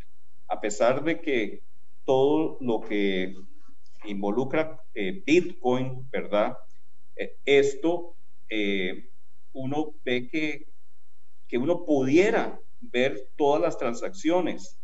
A 0.48 0.60
pesar 0.60 1.04
de 1.04 1.20
que 1.20 1.64
todo 2.06 2.58
lo 2.62 2.82
que 2.82 3.34
involucra 4.06 4.80
eh, 4.94 5.24
Bitcoin, 5.26 6.10
¿verdad? 6.10 6.58
Eh, 7.16 7.38
esto, 7.46 8.16
eh, 8.50 9.10
uno 9.54 9.94
ve 10.04 10.28
que, 10.30 10.68
que 11.48 11.58
uno 11.58 11.86
pudiera 11.86 12.60
ver 12.80 13.30
todas 13.36 13.62
las 13.62 13.78
transacciones 13.78 14.80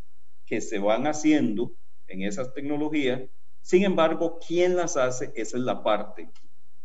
que 0.46 0.62
se 0.62 0.80
van 0.80 1.08
haciendo 1.08 1.74
en 2.08 2.24
esas 2.24 2.54
tecnologías. 2.54 3.22
Sin 3.62 3.84
embargo, 3.84 4.40
¿quién 4.46 4.76
las 4.76 4.98
hace? 4.98 5.32
Esa 5.36 5.58
es 5.58 5.64
la 5.64 5.84
parte 5.84 6.30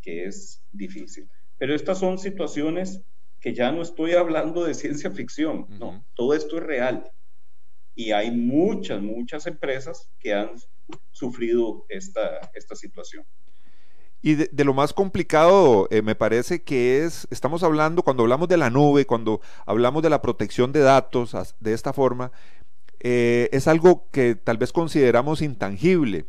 que 0.01 0.25
es 0.25 0.63
difícil. 0.73 1.29
Pero 1.59 1.75
estas 1.75 1.99
son 1.99 2.19
situaciones 2.19 3.03
que 3.41 3.55
ya 3.55 3.73
no 3.73 3.83
estoy 3.83 4.13
hablando 4.13 4.65
de 4.65 4.75
ciencia 4.75 5.11
ficción, 5.11 5.67
no, 5.69 6.05
todo 6.15 6.35
esto 6.35 6.59
es 6.59 6.65
real 6.65 7.11
y 7.99 8.13
hay 8.13 8.31
muchas, 8.31 9.03
muchas 9.03 9.49
empresas 9.49 10.09
que 10.21 10.33
han 10.33 10.53
sufrido 11.11 11.85
esta, 11.89 12.39
esta 12.55 12.77
situación. 12.77 13.27
Y 14.21 14.35
de, 14.35 14.65
lo 14.65 14.75
más 14.75 14.93
complicado, 14.93 15.87
eh, 15.91 16.03
me 16.03 16.15
parece 16.15 16.63
que 16.63 17.05
es, 17.05 17.29
estamos 17.31 17.63
hablando, 17.63 18.03
cuando 18.03 18.25
hablamos 18.25 18.49
de 18.49 18.57
la 18.57 18.69
nube, 18.69 19.07
cuando 19.07 19.41
hablamos 19.65 20.03
de 20.03 20.11
la 20.11 20.21
protección 20.21 20.73
de 20.73 20.81
datos 20.81 21.37
de 21.61 21.73
esta 21.73 21.93
forma, 21.93 22.33
eh, 23.01 23.49
es 23.53 23.69
algo 23.69 24.09
que 24.11 24.35
tal 24.35 24.59
vez 24.59 24.73
consideramos 24.73 25.41
intangible. 25.41 26.27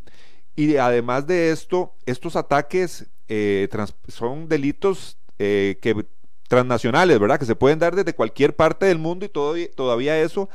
Y 0.55 0.75
además 0.77 1.25
de 1.25 1.51
esto, 1.51 1.95
estos 2.05 2.35
ataques 2.35 3.07
eh, 3.27 3.67
son 4.07 4.47
delitos 4.47 5.17
que 5.37 6.05
transnacionales, 6.49 7.19
¿verdad? 7.19 7.39
Que 7.39 7.45
se 7.45 7.55
pueden 7.55 7.79
dar 7.79 7.95
desde 7.95 8.13
cualquier 8.13 8.55
parte 8.55 8.87
del 8.87 8.97
mundo 8.97 9.25
y 9.25 9.29
todavía, 9.29 9.71
todavía 9.71 10.19
eso 10.19 10.49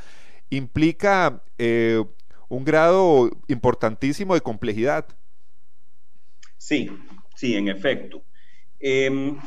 implica 0.49 1.41
eh, 1.57 2.03
un 2.49 2.65
grado 2.65 3.31
importantísimo 3.47 4.35
de 4.35 4.41
complejidad. 4.41 5.07
Sí, 6.57 6.91
sí, 7.35 7.55
en 7.55 7.67
efecto. 7.67 8.23
Em, 8.79 9.39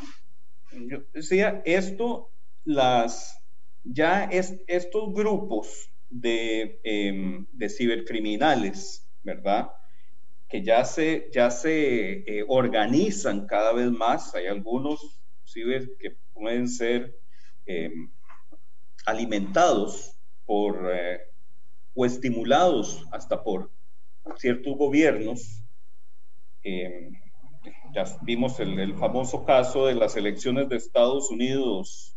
yo 0.71 1.03
decía, 1.13 1.61
esto, 1.65 2.31
las, 2.65 3.41
ya 3.83 4.25
es, 4.25 4.55
estos 4.67 5.13
grupos 5.13 5.91
de, 6.09 6.79
em, 6.83 7.45
de, 7.51 7.69
cibercriminales, 7.69 9.07
¿verdad? 9.23 9.69
Que 10.47 10.63
ya 10.63 10.83
se, 10.85 11.29
ya 11.31 11.51
se 11.51 12.23
eh, 12.25 12.45
organizan 12.47 13.45
cada 13.45 13.73
vez 13.73 13.91
más. 13.91 14.33
Hay 14.35 14.47
algunos 14.47 15.21
ciber 15.45 15.95
que 15.99 16.15
pueden 16.33 16.67
ser 16.67 17.15
em, 17.65 18.11
alimentados 19.05 20.15
por, 20.45 20.89
eh, 20.91 21.19
o 21.93 22.05
estimulados 22.05 23.05
hasta 23.11 23.43
por 23.43 23.71
ciertos 24.37 24.75
gobiernos. 24.77 25.63
Ya 27.93 28.05
vimos 28.21 28.59
el, 28.59 28.79
el, 28.79 28.95
famoso 28.95 29.45
caso 29.45 29.87
de 29.87 29.95
las 29.95 30.15
elecciones 30.15 30.69
de 30.69 30.77
Estados 30.77 31.29
Unidos 31.31 32.15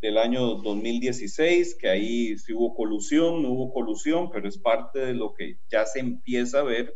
del 0.00 0.18
año 0.18 0.54
2016, 0.56 1.74
que 1.74 1.88
ahí 1.88 2.38
sí 2.38 2.52
hubo 2.52 2.74
colusión, 2.74 3.42
no 3.42 3.50
hubo 3.50 3.72
colusión, 3.72 4.30
pero 4.30 4.48
es 4.48 4.58
parte 4.58 5.00
de 5.00 5.14
lo 5.14 5.34
que 5.34 5.58
ya 5.68 5.84
se 5.86 6.00
empieza 6.00 6.60
a 6.60 6.64
ver 6.64 6.94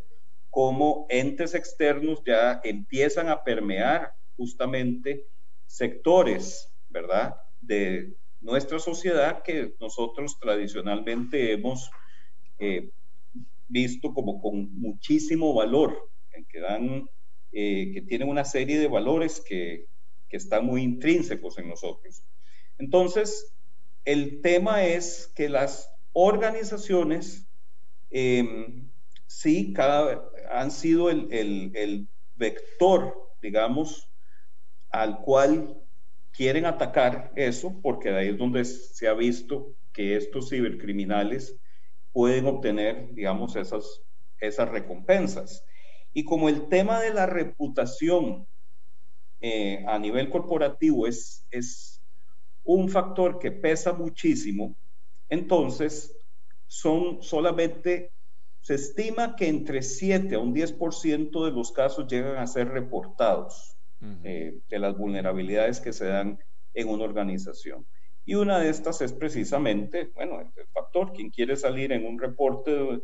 como 0.53 1.07
entes 1.09 1.55
externos 1.55 2.21
ya 2.23 2.61
empiezan 2.63 3.27
a 3.27 3.43
permear 3.43 4.13
justamente 4.37 5.25
sectores, 5.65 6.71
¿verdad? 6.89 7.35
De 7.59 8.13
nuestra 8.39 8.77
sociedad 8.77 9.41
que 9.41 9.73
nosotros 9.79 10.37
tradicionalmente 10.39 11.53
hemos 11.53 11.89
eh, 12.59 12.91
visto 13.67 14.13
como 14.13 14.39
con 14.39 14.79
muchísimo 14.79 15.55
valor, 15.55 16.07
que 16.47 16.59
dan, 16.59 17.09
eh, 17.53 17.91
que 17.93 18.01
tienen 18.01 18.29
una 18.29 18.45
serie 18.45 18.79
de 18.79 18.87
valores 18.87 19.41
que, 19.41 19.87
que 20.29 20.37
están 20.37 20.65
muy 20.65 20.81
intrínsecos 20.81 21.57
en 21.57 21.69
nosotros. 21.69 22.25
Entonces, 22.77 23.53
el 24.05 24.41
tema 24.41 24.83
es 24.83 25.31
que 25.35 25.49
las 25.49 25.89
organizaciones 26.11 27.47
eh, 28.11 28.83
sí 29.27 29.73
han 30.51 30.71
sido 30.71 31.09
el, 31.09 31.27
el, 31.31 31.71
el, 31.75 32.07
vector, 32.35 33.31
digamos, 33.41 34.09
al 34.89 35.21
cual 35.21 35.77
quieren 36.31 36.65
atacar 36.65 37.31
eso, 37.35 37.79
porque 37.81 38.09
de 38.09 38.17
ahí 38.17 38.27
es 38.29 38.37
donde 38.37 38.65
se 38.65 39.07
ha 39.07 39.13
visto 39.13 39.75
que 39.93 40.15
estos 40.17 40.49
cibercriminales 40.49 41.55
pueden 42.11 42.47
obtener, 42.47 43.13
digamos, 43.13 43.55
esas, 43.55 44.01
esas 44.39 44.69
recompensas. 44.69 45.63
Y 46.13 46.23
como 46.23 46.49
el 46.49 46.67
tema 46.69 47.01
de 47.01 47.13
la 47.13 47.25
reputación 47.25 48.47
eh, 49.41 49.83
a 49.87 49.97
nivel 49.99 50.29
corporativo 50.29 51.07
es, 51.07 51.45
es 51.51 52.01
un 52.63 52.87
factor 52.89 53.39
que 53.39 53.51
pesa 53.51 53.93
muchísimo, 53.93 54.75
entonces 55.29 56.15
son 56.67 57.21
solamente, 57.21 58.11
se 58.61 58.75
estima 58.75 59.35
que 59.35 59.47
entre 59.47 59.81
7 59.81 60.35
a 60.35 60.39
un 60.39 60.53
10% 60.53 61.45
de 61.45 61.51
los 61.51 61.71
casos 61.71 62.07
llegan 62.07 62.37
a 62.37 62.47
ser 62.47 62.69
reportados 62.69 63.75
eh, 64.23 64.59
de 64.69 64.79
las 64.79 64.97
vulnerabilidades 64.97 65.79
que 65.79 65.93
se 65.93 66.05
dan 66.05 66.39
en 66.73 66.89
una 66.89 67.03
organización. 67.03 67.85
Y 68.25 68.35
una 68.35 68.59
de 68.59 68.69
estas 68.69 69.01
es 69.01 69.13
precisamente, 69.13 70.11
bueno, 70.15 70.39
el 70.41 70.67
factor, 70.73 71.13
quien 71.13 71.29
quiere 71.29 71.55
salir 71.55 71.91
en 71.91 72.05
un 72.05 72.19
reporte 72.19 73.01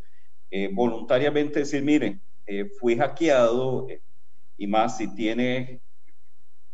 eh, 0.51 0.69
voluntariamente 0.73 1.59
decir, 1.59 1.83
miren, 1.83 2.21
eh, 2.51 2.65
fui 2.79 2.97
hackeado 2.97 3.87
y 4.57 4.65
más 4.65 4.97
si 4.97 5.13
tiene, 5.13 5.81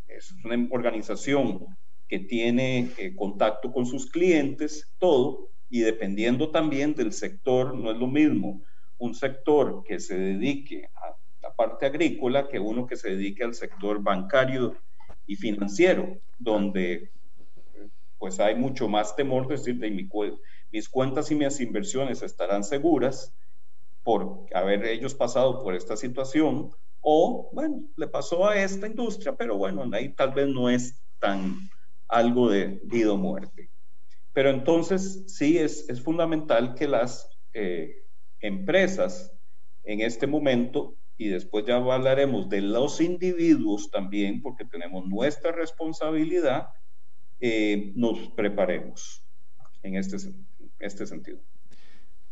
es 0.08 0.34
una 0.46 0.68
organización 0.72 1.66
que 2.08 2.20
tiene 2.20 2.92
contacto 3.18 3.74
con 3.74 3.86
sus 3.86 4.10
clientes, 4.10 4.90
todo, 5.00 5.50
y 5.70 5.82
dependiendo 5.82 6.50
también 6.50 6.96
del 6.96 7.12
sector, 7.12 7.76
no 7.76 7.92
es 7.92 7.98
lo 7.98 8.08
mismo 8.08 8.62
un 9.00 9.14
sector 9.14 9.84
que 9.84 10.00
se 10.00 10.18
dedique 10.18 10.90
a 10.96 11.14
la 11.42 11.54
parte 11.54 11.86
agrícola 11.86 12.48
que 12.48 12.58
uno 12.58 12.88
que 12.88 12.96
se 12.96 13.10
dedique 13.10 13.44
al 13.44 13.54
sector 13.54 14.02
bancario 14.02 14.78
y 15.28 15.36
financiero, 15.36 16.18
donde 16.40 17.12
pues 18.18 18.40
hay 18.40 18.56
mucho 18.56 18.88
más 18.88 19.14
temor 19.14 19.46
de 19.48 19.58
decir, 19.58 19.78
de 19.78 19.92
mi, 19.92 20.08
mis 20.72 20.88
cuentas 20.88 21.30
y 21.32 21.36
mis 21.36 21.60
inversiones 21.60 22.22
estarán 22.22 22.64
seguras 22.64 23.36
por 24.06 24.46
haber 24.54 24.86
ellos 24.86 25.16
pasado 25.16 25.64
por 25.64 25.74
esta 25.74 25.98
situación, 25.98 26.70
o 27.02 27.50
bueno, 27.52 27.84
le 27.98 28.08
pasó 28.08 28.48
a 28.48 28.56
esta 28.56 28.86
industria, 28.86 29.36
pero 29.36 29.58
bueno, 29.58 29.84
ahí 29.94 30.14
tal 30.14 30.32
vez 30.32 30.48
no 30.48 30.70
es 30.70 31.02
tan 31.20 31.58
algo 32.08 32.48
de 32.48 32.80
vida 32.84 33.14
o 33.14 33.18
muerte. 33.18 33.72
Pero 34.32 34.52
entonces 34.52 35.24
sí 35.26 35.58
es, 35.58 35.90
es 35.90 36.00
fundamental 36.00 36.76
que 36.76 36.88
las 36.88 37.28
eh, 37.54 37.96
empresas 38.42 39.36
en 39.84 40.02
este 40.02 40.28
momento, 40.28 40.96
y 41.18 41.30
después 41.30 41.66
ya 41.66 41.78
hablaremos 41.78 42.48
de 42.48 42.62
los 42.62 43.02
individuos 43.02 43.90
también, 43.90 44.44
porque 44.44 44.66
tenemos 44.66 45.08
nuestra 45.08 45.52
responsabilidad, 45.52 46.68
eh, 47.40 47.92
nos 47.96 48.30
preparemos 48.36 49.26
en 49.82 49.96
este, 49.96 50.18
este 50.78 51.08
sentido. 51.08 51.40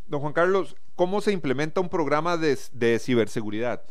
Don 0.07 0.21
Juan 0.21 0.33
Carlos, 0.33 0.75
¿cómo 0.95 1.21
se 1.21 1.31
implementa 1.31 1.81
un 1.81 1.89
programa 1.89 2.37
de, 2.37 2.99
ciberseguridad? 2.99 3.83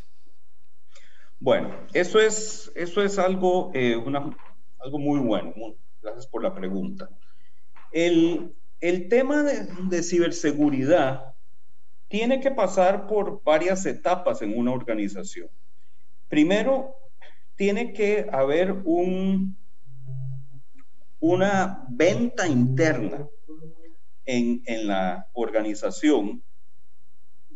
Bueno, 1.41 1.75
eso 1.93 2.21
es, 2.21 2.71
eso 2.75 3.03
es 3.03 3.19
algo, 3.19 3.71
eh, 3.75 3.97
algo 4.79 4.99
muy 4.99 5.19
bueno. 5.19 5.53
gracias 6.03 6.27
por 6.27 6.43
la 6.43 6.55
pregunta. 6.55 7.09
El, 7.91 8.55
el 8.81 9.09
tema 9.09 9.43
de, 9.43 9.67
de, 9.89 10.03
ciberseguridad 10.03 11.35
tiene 12.09 12.41
que 12.41 12.51
pasar 12.51 13.07
por 13.07 13.43
varias 13.43 13.87
etapas 13.87 14.43
en 14.43 14.57
una 14.57 14.73
organización. 14.73 15.49
Primero, 16.29 16.95
tiene 17.57 17.93
que 17.93 18.29
haber 18.33 18.73
un, 18.85 19.57
una 21.21 21.85
venta 21.89 22.47
interna 22.47 23.29
en, 24.25 24.87
la 24.87 25.29
organización 25.33 26.43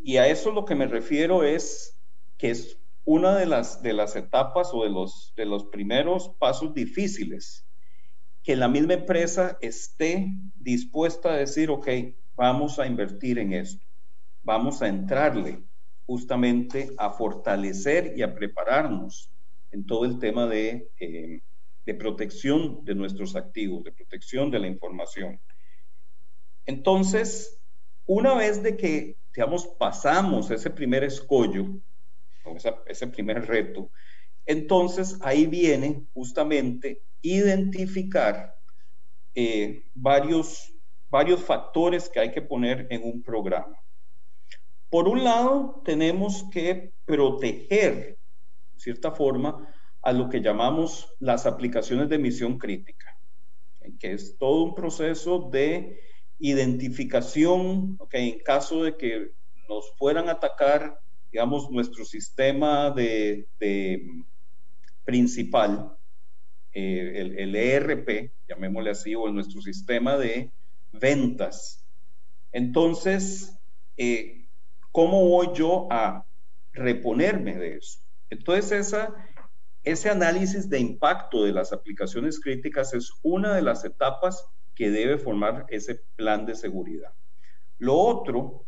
y 0.03 0.17
a 0.17 0.27
eso 0.27 0.51
lo 0.51 0.65
que 0.65 0.75
me 0.75 0.87
refiero 0.87 1.43
es 1.43 1.99
que 2.37 2.51
es 2.51 2.79
una 3.03 3.35
de 3.35 3.45
las, 3.45 3.81
de 3.81 3.93
las 3.93 4.15
etapas 4.15 4.69
o 4.73 4.83
de 4.83 4.89
los, 4.89 5.33
de 5.35 5.45
los 5.45 5.65
primeros 5.65 6.29
pasos 6.39 6.73
difíciles 6.73 7.65
que 8.43 8.55
la 8.55 8.67
misma 8.67 8.93
empresa 8.93 9.57
esté 9.59 10.27
dispuesta 10.55 11.33
a 11.33 11.37
decir, 11.37 11.69
ok, 11.69 11.87
vamos 12.35 12.79
a 12.79 12.87
invertir 12.87 13.39
en 13.39 13.53
esto, 13.53 13.85
vamos 14.43 14.81
a 14.81 14.87
entrarle 14.87 15.63
justamente 16.05 16.91
a 16.97 17.09
fortalecer 17.09 18.13
y 18.15 18.21
a 18.21 18.33
prepararnos 18.33 19.31
en 19.71 19.85
todo 19.85 20.05
el 20.05 20.19
tema 20.19 20.47
de, 20.47 20.89
eh, 20.99 21.41
de 21.85 21.93
protección 21.95 22.83
de 22.85 22.95
nuestros 22.95 23.35
activos, 23.35 23.83
de 23.83 23.91
protección 23.91 24.49
de 24.49 24.59
la 24.59 24.67
información. 24.67 25.39
Entonces, 26.67 27.59
una 28.05 28.35
vez 28.35 28.61
de 28.61 28.75
que, 28.75 29.17
digamos, 29.33 29.65
pasamos 29.79 30.51
ese 30.51 30.69
primer 30.69 31.03
escollo, 31.03 31.65
ese 32.85 33.07
primer 33.07 33.47
reto, 33.47 33.89
entonces 34.45 35.17
ahí 35.21 35.47
viene 35.47 36.05
justamente 36.13 37.03
identificar 37.21 38.55
eh, 39.33 39.83
varios, 39.93 40.73
varios 41.09 41.41
factores 41.43 42.09
que 42.09 42.19
hay 42.19 42.31
que 42.31 42.41
poner 42.41 42.87
en 42.89 43.03
un 43.03 43.23
programa. 43.23 43.77
Por 44.89 45.07
un 45.07 45.23
lado, 45.23 45.81
tenemos 45.85 46.45
que 46.51 46.93
proteger, 47.05 48.17
de 48.73 48.79
cierta 48.79 49.11
forma, 49.11 49.73
a 50.01 50.11
lo 50.11 50.29
que 50.29 50.41
llamamos 50.41 51.13
las 51.19 51.45
aplicaciones 51.45 52.09
de 52.09 52.17
misión 52.17 52.57
crítica, 52.57 53.17
que 53.99 54.13
es 54.13 54.37
todo 54.37 54.63
un 54.63 54.75
proceso 54.75 55.49
de 55.51 56.06
identificación, 56.39 57.95
okay, 57.99 58.29
en 58.31 58.39
caso 58.39 58.83
de 58.83 58.95
que 58.95 59.31
nos 59.67 59.95
fueran 59.97 60.29
a 60.29 60.33
atacar, 60.33 60.99
digamos, 61.31 61.69
nuestro 61.71 62.05
sistema 62.05 62.91
de, 62.91 63.47
principal, 65.03 65.97
eh, 66.73 67.33
el, 67.37 67.55
ERP, 67.55 68.31
llamémosle 68.47 68.91
así, 68.91 69.15
o 69.15 69.29
nuestro 69.31 69.61
sistema 69.61 70.17
de 70.17 70.51
ventas. 70.91 71.85
Entonces, 72.51 73.57
eh, 73.97 74.47
¿cómo 74.91 75.27
voy 75.27 75.49
yo 75.53 75.87
a 75.91 76.25
reponerme 76.73 77.57
de 77.57 77.77
eso? 77.77 77.99
Entonces, 78.29 78.71
esa, 78.71 79.13
ese 79.83 80.09
análisis 80.09 80.69
de 80.69 80.79
impacto 80.79 81.43
de 81.43 81.53
las 81.53 81.73
aplicaciones 81.73 82.39
críticas 82.39 82.93
es 82.93 83.11
una 83.23 83.55
de 83.55 83.61
las 83.61 83.85
etapas 83.85 84.45
que 84.77 84.91
debe 84.91 85.17
formar 85.17 85.65
ese 85.69 85.95
plan 86.15 86.45
de 86.45 86.55
seguridad. 86.55 87.11
Lo 87.79 87.95
otro, 87.95 88.67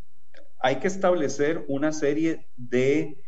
hay 0.60 0.78
que 0.78 0.88
establecer 0.88 1.63
una 1.67 1.91
serie 1.91 2.48
de 2.56 3.24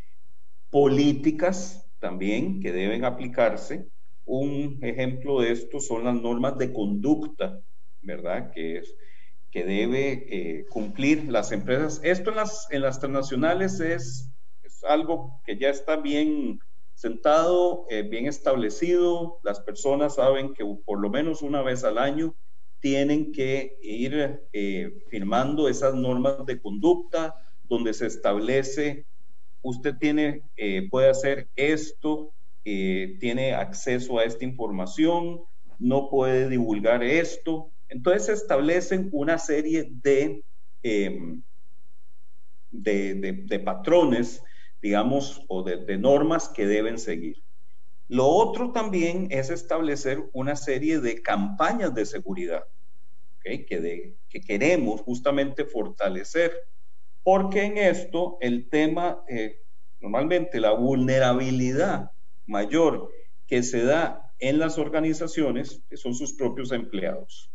políticas 0.70 1.88
también 2.00 2.60
que 2.60 2.72
deben 2.72 3.06
aplicarse 3.06 3.92
un 4.26 4.80
ejemplo 4.82 5.42
de 5.42 5.52
esto 5.52 5.80
son 5.80 6.06
las 6.06 6.16
normas 6.16 6.58
de 6.58 6.72
conducta, 6.72 7.62
¿verdad? 8.02 8.52
Que 8.52 8.78
es 8.78 8.96
que 9.52 9.66
debe 9.66 10.26
eh, 10.30 10.66
cumplir 10.70 11.26
las 11.30 11.52
empresas. 11.52 12.00
Esto 12.04 12.30
en 12.30 12.38
las, 12.38 12.68
en 12.72 12.82
las 12.82 13.00
transnacionales 13.00 13.80
es, 13.82 14.28
algo 14.88 15.42
que 15.46 15.60
ya 15.60 15.70
está 15.70 15.98
bien 15.98 16.60
sentado, 16.96 17.86
eh, 17.90 18.02
bien 18.02 18.26
establecido. 18.26 19.40
Las 19.44 19.60
personas 19.60 20.16
saben 20.16 20.56
que 20.56 20.64
por 20.86 21.00
lo 21.00 21.10
menos 21.10 21.44
una 21.44 21.62
vez 21.62 21.84
al 21.84 22.00
año 22.00 22.34
tienen 22.82 23.32
que 23.32 23.78
ir 23.82 24.42
eh, 24.52 24.92
firmando 25.10 25.70
esas 25.70 25.94
normas 25.94 26.46
de 26.46 26.60
conducta 26.60 27.36
donde 27.64 27.94
se 27.94 28.08
establece, 28.08 29.06
usted 29.62 29.96
tiene, 29.98 30.44
eh, 30.58 30.90
puede 30.90 31.10
hacer 31.10 31.50
esto, 31.56 32.34
eh, 32.66 33.18
tiene 33.20 33.54
acceso 33.54 34.20
a 34.20 34.26
esta 34.26 34.44
información, 34.44 35.42
no 35.80 36.10
puede 36.10 36.50
divulgar 36.50 37.04
esto. 37.04 37.72
Entonces 37.88 38.26
se 38.26 38.34
establecen 38.34 39.10
una 39.12 39.38
serie 39.38 39.88
de, 39.90 40.44
em, 40.84 41.42
de, 42.72 43.62
patrones, 43.64 44.44
digamos, 44.82 45.46
o 45.48 45.64
de 45.64 45.98
normas 45.98 46.50
que 46.50 46.66
deben 46.66 46.98
seguir. 46.98 47.42
Lo 48.12 48.28
otro 48.28 48.74
también 48.74 49.30
es 49.30 49.50
establecer 49.50 50.22
una 50.34 50.58
serie 50.58 51.00
de 51.00 51.22
campañas 51.22 51.96
de 51.96 52.06
seguridad 52.06 52.66
que, 53.42 53.66
que, 53.66 54.42
queremos 54.42 55.00
justamente 55.00 55.64
fortalecer, 55.64 56.52
porque 57.24 57.64
en 57.64 57.78
esto 57.78 58.38
el 58.42 58.68
tema, 58.68 59.24
eh, 59.30 59.62
normalmente 60.02 60.60
la 60.60 60.74
vulnerabilidad 60.74 62.12
mayor 62.48 63.10
que 63.48 63.64
se 63.64 63.86
da 63.86 64.34
en 64.40 64.60
las 64.60 64.78
organizaciones 64.78 65.82
son 65.94 66.14
sus 66.14 66.34
propios 66.34 66.74
empleados. 66.74 67.50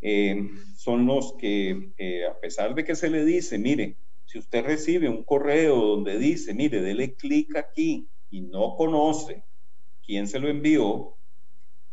Eh, 0.00 0.50
son 0.76 1.06
los 1.06 1.34
que, 1.38 1.92
eh, 1.96 2.26
a 2.26 2.36
pesar 2.40 2.74
de 2.74 2.84
que 2.84 2.96
se 2.96 3.08
le 3.08 3.24
dice, 3.24 3.56
mire, 3.56 3.94
si 4.24 4.40
usted 4.40 4.64
recibe 4.64 5.08
un 5.08 5.22
correo 5.22 5.76
donde 5.76 6.18
dice, 6.18 6.54
mire, 6.54 6.80
dele 6.80 7.14
clic 7.14 7.54
aquí 7.54 8.08
y 8.30 8.40
no 8.40 8.74
conoce 8.74 9.45
quién 10.06 10.28
se 10.28 10.38
lo 10.38 10.48
envió 10.48 11.16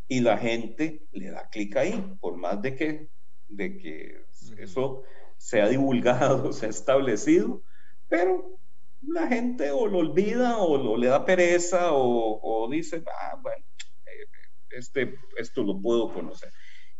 y 0.07 0.19
la 0.19 0.37
gente 0.37 1.07
le 1.11 1.31
da 1.31 1.49
clic 1.49 1.75
ahí, 1.75 2.15
por 2.21 2.37
más 2.37 2.61
de 2.61 2.75
que, 2.75 3.09
de 3.49 3.77
que 3.77 4.25
eso 4.57 5.03
se 5.37 5.61
ha 5.61 5.67
divulgado, 5.67 6.53
se 6.53 6.67
ha 6.67 6.69
establecido, 6.69 7.63
pero 8.07 8.59
la 9.01 9.27
gente 9.27 9.71
o 9.71 9.87
lo 9.87 9.99
olvida 9.99 10.57
o 10.57 10.77
lo, 10.77 10.97
le 10.97 11.07
da 11.07 11.25
pereza 11.25 11.89
o, 11.91 12.67
dice, 12.71 13.03
ah, 13.07 13.37
bueno, 13.41 13.65
eh, 14.05 14.27
este, 14.71 15.15
esto 15.37 15.63
lo 15.63 15.81
puedo 15.81 16.13
conocer. 16.13 16.51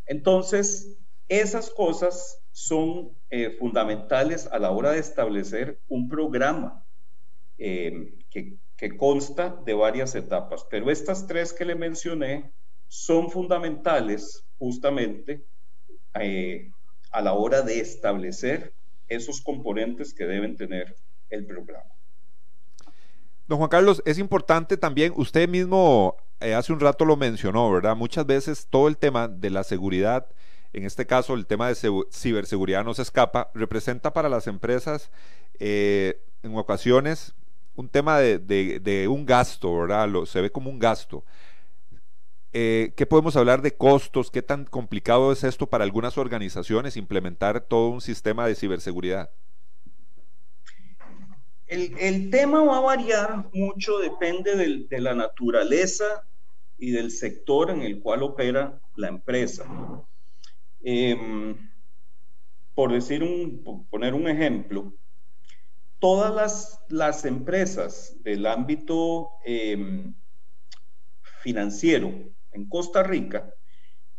Entonces, 0.06 0.97
esas 1.30 1.69
cosas 1.69 2.41
son 2.52 3.17
eh, 3.30 3.56
fundamentales 3.58 4.47
a 4.47 4.60
la 4.60 4.71
hora 4.71 4.91
de 4.91 4.99
establecer 4.99 5.80
un 5.88 6.10
programa 6.10 6.86
eh, 7.58 8.15
que, 8.30 8.58
que 8.77 8.97
consta 8.97 9.55
de 9.65 9.73
varias 9.73 10.15
etapas, 10.15 10.65
pero 10.69 10.89
estas 10.89 11.27
tres 11.27 11.53
que 11.53 11.65
le 11.65 11.75
mencioné 11.75 12.51
son 12.88 13.29
fundamentales 13.29 14.45
justamente 14.59 15.43
eh, 16.19 16.71
a 17.12 17.21
la 17.21 17.33
hora 17.33 17.62
de 17.62 17.79
establecer 17.79 18.73
esos 19.07 19.41
componentes 19.41 20.13
que 20.13 20.25
deben 20.25 20.55
tener 20.55 20.95
el 21.29 21.45
programa. 21.45 21.89
Don 23.47 23.57
Juan 23.57 23.69
Carlos, 23.69 24.01
es 24.05 24.19
importante 24.19 24.77
también, 24.77 25.13
usted 25.15 25.49
mismo 25.49 26.15
eh, 26.39 26.53
hace 26.53 26.73
un 26.73 26.79
rato 26.79 27.05
lo 27.05 27.17
mencionó, 27.17 27.71
¿verdad? 27.71 27.95
Muchas 27.95 28.25
veces 28.25 28.67
todo 28.69 28.88
el 28.88 28.97
tema 28.97 29.27
de 29.27 29.49
la 29.49 29.63
seguridad, 29.63 30.27
en 30.71 30.86
este 30.86 31.05
caso 31.05 31.33
el 31.36 31.45
tema 31.45 31.69
de 31.69 31.75
ciberseguridad 32.12 32.83
no 32.83 32.93
se 32.93 33.01
escapa, 33.01 33.51
representa 33.53 34.13
para 34.13 34.29
las 34.29 34.47
empresas 34.47 35.12
eh, 35.59 36.21
en 36.41 36.55
ocasiones 36.57 37.33
un 37.75 37.89
tema 37.89 38.19
de, 38.19 39.07
un 39.09 39.25
gasto, 39.25 39.79
¿verdad? 39.79 40.09
Se 40.25 40.41
ve 40.41 40.51
como 40.51 40.69
un 40.69 40.79
gasto. 40.79 41.23
Eh, 42.51 42.93
¿Qué 42.95 43.05
podemos 43.05 43.36
hablar 43.36 43.62
de 43.62 43.75
costos? 43.75 44.29
¿Qué 44.29 44.43
tan 44.43 44.65
complicado 44.65 45.31
es 45.31 45.43
esto 45.43 45.67
para 45.67 45.83
algunas 45.83 46.17
organizaciones 46.17 46.97
implementar 46.97 47.62
todo 47.62 47.89
un 47.89 48.01
sistema 48.01 48.45
de 48.45 48.55
ciberseguridad? 48.55 49.31
El, 51.67 52.29
tema 52.29 52.63
va 52.63 52.77
a 52.77 52.81
variar 52.81 53.45
mucho, 53.51 53.97
depende 53.97 54.55
de 54.55 55.01
la 55.01 55.15
naturaleza 55.15 56.23
y 56.77 56.91
del 56.91 57.09
sector 57.09 57.71
en 57.71 57.81
el 57.81 57.99
cual 58.01 58.21
opera 58.21 58.79
la 58.95 59.07
empresa. 59.07 59.65
Em, 60.83 61.55
por 62.75 62.91
decir 62.91 63.23
un, 63.23 63.88
poner 63.89 64.13
un 64.13 64.27
ejemplo, 64.27 64.93
todas 66.03 66.81
las, 66.89 67.23
empresas 67.23 68.17
del 68.23 68.45
ámbito 68.45 69.29
em, 69.45 70.13
financiero 71.41 72.11
en 72.51 72.67
Costa 72.67 73.03
Rica 73.03 73.55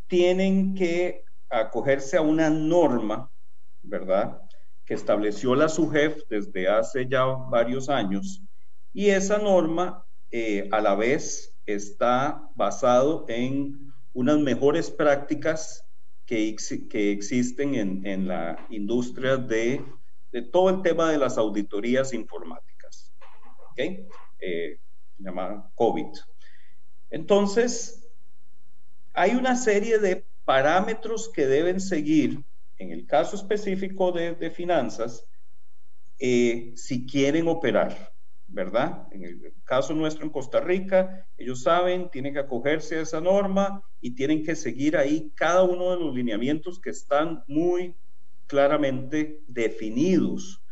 tienen 0.07 0.75
que 0.75 1.27
acogerse 1.51 2.17
a 2.17 2.23
una 2.23 2.49
norma, 2.49 3.31
¿verdad? 3.83 4.41
Que 4.87 4.95
estableció 4.95 5.55
la 5.55 5.69
SUGEF 5.69 6.23
desde 6.31 6.69
hace 6.69 7.07
ya 7.07 7.27
varios 7.27 7.91
años. 7.91 8.41
Y 8.95 9.11
esa 9.11 9.37
norma, 9.37 10.07
eh, 10.31 10.67
a 10.73 10.81
la 10.81 10.95
vez, 10.95 11.55
está 11.67 12.49
basado 12.55 13.27
en 13.29 13.93
unas 14.15 14.39
mejores 14.39 14.91
prácticas 14.91 15.85
que, 16.25 16.57
que 16.89 17.13
existen 17.13 17.75
en, 17.75 18.07
en 18.07 18.27
la 18.27 18.67
industria 18.71 19.37
de 19.37 19.85
de 20.35 20.43
todo 20.43 20.69
el 20.69 20.83
tema 20.83 21.13
de 21.13 21.19
las 21.19 21.39
auditorías 21.39 22.13
informáticas. 22.13 23.15
¿Ok? 23.71 23.79
Eh, 24.41 24.81
llamada 25.17 25.71
COVID. 25.77 26.09
Entonces, 27.11 28.05
hay 29.13 29.37
una 29.37 29.55
serie 29.55 30.01
de 30.01 30.27
parámetros 30.45 31.31
que 31.33 31.47
deben 31.47 31.79
seguir, 31.79 32.43
en 32.79 32.91
el 32.91 33.07
caso 33.07 33.37
específico 33.37 34.11
de, 34.11 34.51
finanzas, 34.51 35.25
eh, 36.19 36.73
si 36.75 37.07
quieren 37.07 37.47
operar, 37.47 38.13
¿verdad? 38.49 39.07
En 39.13 39.23
el 39.23 39.55
caso 39.63 39.95
nuestro 39.95 40.25
en 40.25 40.31
Costa 40.31 40.59
Rica, 40.61 41.29
ellos 41.39 41.63
saben, 41.63 42.11
tienen 42.11 42.33
que 42.33 42.41
acogerse 42.41 42.99
a 42.99 43.03
esa 43.03 43.21
norma 43.21 43.85
y 44.01 44.17
tienen 44.17 44.45
que 44.45 44.57
seguir 44.57 44.97
ahí 44.97 45.31
cada 45.37 45.63
uno 45.63 45.93
de 45.93 46.01
los 46.01 46.13
lineamientos 46.13 46.81
que 46.81 46.91
están 46.91 47.45
muy 47.47 47.95
claramente 48.47 49.41
definidos 49.47 50.63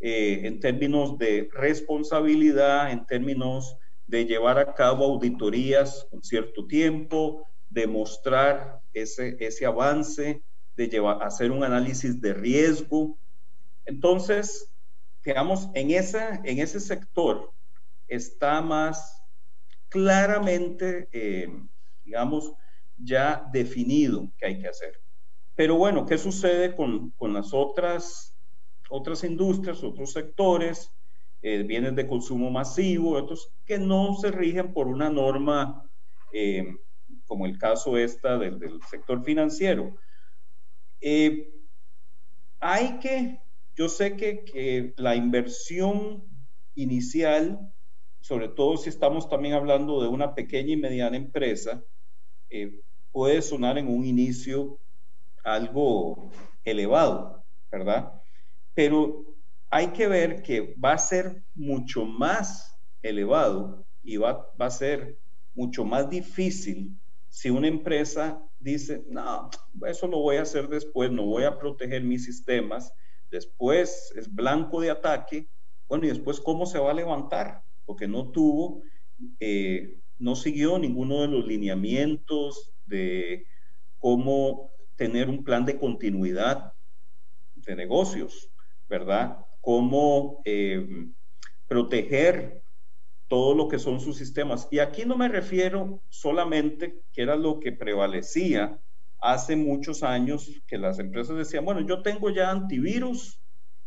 eh, 0.00 0.40
en 0.44 0.60
términos 0.60 1.16
de 1.18 1.48
responsabilidad, 1.52 2.90
en 2.90 3.06
términos 3.06 3.76
de 4.06 4.26
llevar 4.26 4.58
a 4.58 4.74
cabo 4.74 5.04
auditorías 5.04 6.06
con 6.10 6.22
cierto 6.22 6.66
tiempo, 6.66 7.46
de 7.70 7.86
mostrar 7.86 8.80
ese, 8.92 9.36
ese 9.40 9.64
avance, 9.64 10.42
de 10.76 10.88
llevar, 10.88 11.22
hacer 11.22 11.50
un 11.50 11.64
análisis 11.64 12.20
de 12.20 12.34
riesgo. 12.34 13.18
Entonces, 13.86 14.70
digamos, 15.24 15.68
en, 15.74 15.90
esa, 15.92 16.40
en 16.44 16.58
ese 16.58 16.80
sector 16.80 17.52
está 18.08 18.60
más 18.60 19.22
claramente, 19.88 21.08
eh, 21.12 21.48
digamos, 22.04 22.52
ya 22.96 23.48
definido 23.52 24.32
que 24.36 24.46
hay 24.46 24.60
que 24.60 24.68
hacer. 24.68 25.01
Pero 25.62 25.76
bueno, 25.76 26.04
¿qué 26.04 26.18
sucede 26.18 26.74
con, 26.74 27.14
las 27.20 27.54
otras, 27.54 28.34
otras 28.90 29.22
industrias, 29.22 29.84
otros 29.84 30.10
sectores, 30.10 30.90
eh, 31.40 31.62
bienes 31.62 31.94
de 31.94 32.08
consumo 32.08 32.50
masivo, 32.50 33.12
otros 33.12 33.54
que 33.64 33.78
no 33.78 34.16
se 34.16 34.32
rigen 34.32 34.72
por 34.72 34.88
una 34.88 35.08
norma 35.08 35.88
eh, 36.32 36.66
como 37.26 37.46
el 37.46 37.58
caso 37.58 37.96
esta 37.96 38.38
del, 38.38 38.58
sector 38.90 39.22
financiero? 39.22 39.94
Eh, 41.00 41.54
hay 42.58 42.98
que, 42.98 43.38
yo 43.76 43.88
sé 43.88 44.16
que, 44.16 44.44
que 44.44 44.94
la 44.96 45.14
inversión 45.14 46.24
inicial, 46.74 47.72
sobre 48.20 48.48
todo 48.48 48.76
si 48.78 48.88
estamos 48.88 49.28
también 49.28 49.54
hablando 49.54 50.02
de 50.02 50.08
una 50.08 50.34
pequeña 50.34 50.72
y 50.72 50.76
mediana 50.76 51.16
empresa, 51.16 51.84
puede 53.12 53.42
sonar 53.42 53.78
en 53.78 53.86
un 53.86 54.04
inicio 54.04 54.80
algo 55.42 56.30
elevado, 56.64 57.44
¿verdad? 57.70 58.12
Pero 58.74 59.24
hay 59.70 59.88
que 59.88 60.06
ver 60.06 60.42
que 60.42 60.74
va 60.82 60.92
a 60.92 60.98
ser 60.98 61.42
mucho 61.54 62.04
más 62.04 62.78
elevado 63.02 63.86
y 64.02 64.16
va, 64.16 64.48
va 64.60 64.66
a 64.66 64.70
ser 64.70 65.18
mucho 65.54 65.84
más 65.84 66.08
difícil 66.08 66.96
si 67.32 67.48
una 67.48 67.66
empresa 67.66 68.42
dice, 68.58 69.02
no, 69.08 69.48
eso 69.86 70.06
lo 70.06 70.18
voy 70.18 70.36
a 70.36 70.42
hacer 70.42 70.68
después, 70.68 71.10
no 71.10 71.24
voy 71.24 71.44
a 71.44 71.58
proteger 71.58 72.04
mis 72.04 72.26
sistemas, 72.26 72.92
después 73.30 74.12
es 74.16 74.32
blanco 74.32 74.82
de 74.82 74.90
ataque, 74.90 75.48
bueno, 75.88 76.04
y 76.04 76.08
después 76.10 76.40
cómo 76.40 76.66
se 76.66 76.78
va 76.78 76.90
a 76.90 76.94
levantar, 76.94 77.62
porque 77.86 78.06
no 78.06 78.30
tuvo, 78.30 78.82
eh, 79.40 79.98
no 80.18 80.36
siguió 80.36 80.78
ninguno 80.78 81.22
de 81.22 81.28
los 81.28 81.46
lineamientos 81.46 82.74
de 82.84 83.46
cómo 83.98 84.70
tener 84.96 85.28
un 85.28 85.44
plan 85.44 85.64
de 85.64 85.78
continuidad 85.78 86.72
de 87.54 87.76
negocios, 87.76 88.50
¿verdad? 88.88 89.38
Cómo 89.60 90.42
eh, 90.44 91.06
proteger 91.66 92.62
todo 93.28 93.54
lo 93.54 93.68
que 93.68 93.78
son 93.78 94.00
sus 94.00 94.18
sistemas. 94.18 94.68
Y 94.70 94.78
aquí 94.78 95.04
no 95.06 95.16
me 95.16 95.28
refiero 95.28 96.02
solamente, 96.10 97.02
que 97.12 97.22
era 97.22 97.36
lo 97.36 97.60
que 97.60 97.72
prevalecía 97.72 98.78
hace 99.20 99.56
muchos 99.56 100.02
años 100.02 100.50
que 100.66 100.76
las 100.76 100.98
empresas 100.98 101.36
decían, 101.36 101.64
bueno, 101.64 101.80
yo 101.80 102.02
tengo 102.02 102.28
ya 102.28 102.50
antivirus 102.50 103.40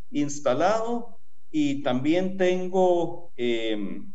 instalado 0.10 1.20
y 1.52 1.84
también 1.84 2.38
tengo 2.38 3.32
em, 3.36 4.12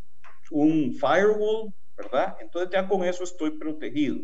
un 0.51 0.95
firewall, 0.95 1.73
¿verdad? 1.97 2.37
Entonces 2.41 2.71
ya 2.73 2.89
con 2.89 3.05
eso 3.05 3.23
estoy 3.23 3.53
protegido. 3.53 4.19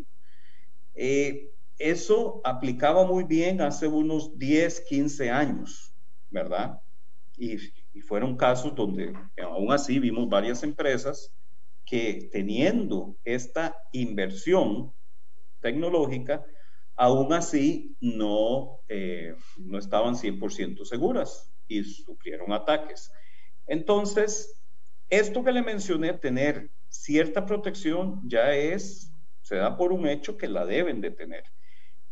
Eh, 0.93 1.51
eso 1.77 2.41
aplicaba 2.43 3.05
muy 3.05 3.23
bien 3.23 3.61
hace 3.61 3.87
unos 3.87 4.37
10, 4.37 4.81
15 4.81 5.29
años, 5.29 5.93
¿verdad? 6.29 6.79
Y, 7.37 7.57
fueron 8.01 8.37
casos 8.37 8.75
donde 8.75 9.11
aún 9.43 9.71
así 9.71 9.97
vimos 9.97 10.29
varias 10.29 10.61
empresas 10.61 11.33
que 11.83 12.29
teniendo 12.31 13.17
esta 13.23 13.75
inversión 13.91 14.93
tecnológica, 15.61 16.45
aún 16.95 17.33
así 17.33 17.97
no, 17.99 18.81
eh, 18.87 19.33
no 19.57 19.79
estaban 19.79 20.15
100% 20.15 20.85
seguras 20.85 21.51
y 21.67 21.83
sufrieron 21.83 22.53
ataques. 22.53 23.11
Entonces, 23.65 24.61
esto 25.09 25.43
que 25.43 25.51
le 25.51 25.63
mencioné, 25.63 26.13
tener 26.13 26.69
cierta 26.89 27.45
protección, 27.45 28.21
ya 28.25 28.53
es, 28.53 29.11
se 29.41 29.55
da 29.55 29.75
por 29.75 29.91
un 29.91 30.07
hecho 30.07 30.37
que 30.37 30.47
la 30.47 30.65
deben 30.65 31.01
de 31.01 31.11
tener. 31.11 31.43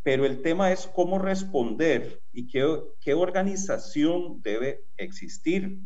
Pero 0.05 0.27
el 0.27 0.43
tema 0.43 0.71
es 0.71 0.85
cómo 0.85 1.17
responder 1.17 2.21
y 2.31 2.45
qué, 2.45 2.63
qué 3.01 3.15
organización 3.15 4.39
debe 4.43 4.83
existir 4.97 5.79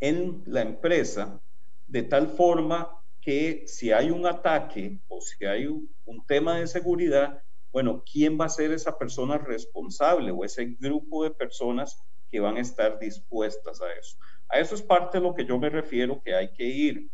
en 0.00 0.42
la 0.46 0.62
empresa 0.62 1.42
de 1.86 2.04
tal 2.04 2.28
forma 2.28 2.88
que 3.20 3.64
si 3.66 3.92
hay 3.92 4.10
un 4.10 4.24
ataque 4.24 4.98
o 5.08 5.20
si 5.20 5.44
hay 5.44 5.66
un, 5.66 5.90
tema 6.26 6.58
de 6.58 6.66
seguridad, 6.66 7.42
bueno, 7.70 8.02
¿quién 8.10 8.40
va 8.40 8.46
a 8.46 8.48
ser 8.48 8.72
esa 8.72 8.96
persona 8.96 9.36
responsable 9.36 10.30
o 10.30 10.42
ese 10.42 10.64
grupo 10.80 11.22
de 11.22 11.30
personas 11.30 12.02
que 12.30 12.40
van 12.40 12.56
a 12.56 12.62
estar 12.62 12.98
dispuestas 12.98 13.82
a 13.82 13.92
eso? 13.92 14.16
A 14.48 14.58
eso 14.58 14.74
es 14.74 14.80
parte 14.80 15.18
de 15.18 15.24
lo 15.24 15.34
que 15.34 15.44
yo 15.44 15.58
me 15.58 15.68
refiero, 15.68 16.22
que 16.22 16.34
hay 16.34 16.50
que 16.54 16.64
ir 16.64 17.10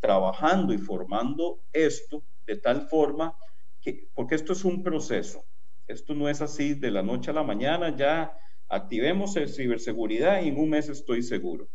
trabajando 0.00 0.74
y 0.74 0.78
formando 0.78 1.60
esto 1.72 2.24
de 2.44 2.56
tal 2.56 2.88
forma 2.88 3.36
que, 3.80 4.08
porque 4.14 4.34
esto 4.34 4.52
es 4.52 4.64
un 4.64 4.82
proceso, 4.82 5.44
esto 5.90 6.14
no 6.14 6.28
es 6.28 6.40
así 6.40 6.74
de 6.74 6.90
la 6.90 7.02
noche 7.02 7.30
a 7.30 7.34
la 7.34 7.42
mañana, 7.42 7.96
ya 7.96 8.32
activemos 8.68 9.36
el 9.36 9.48
ciberseguridad 9.48 10.42
y 10.42 10.48
en 10.48 10.58
un 10.58 10.70
mes 10.70 10.88
estoy 10.88 11.22
seguro 11.22 11.68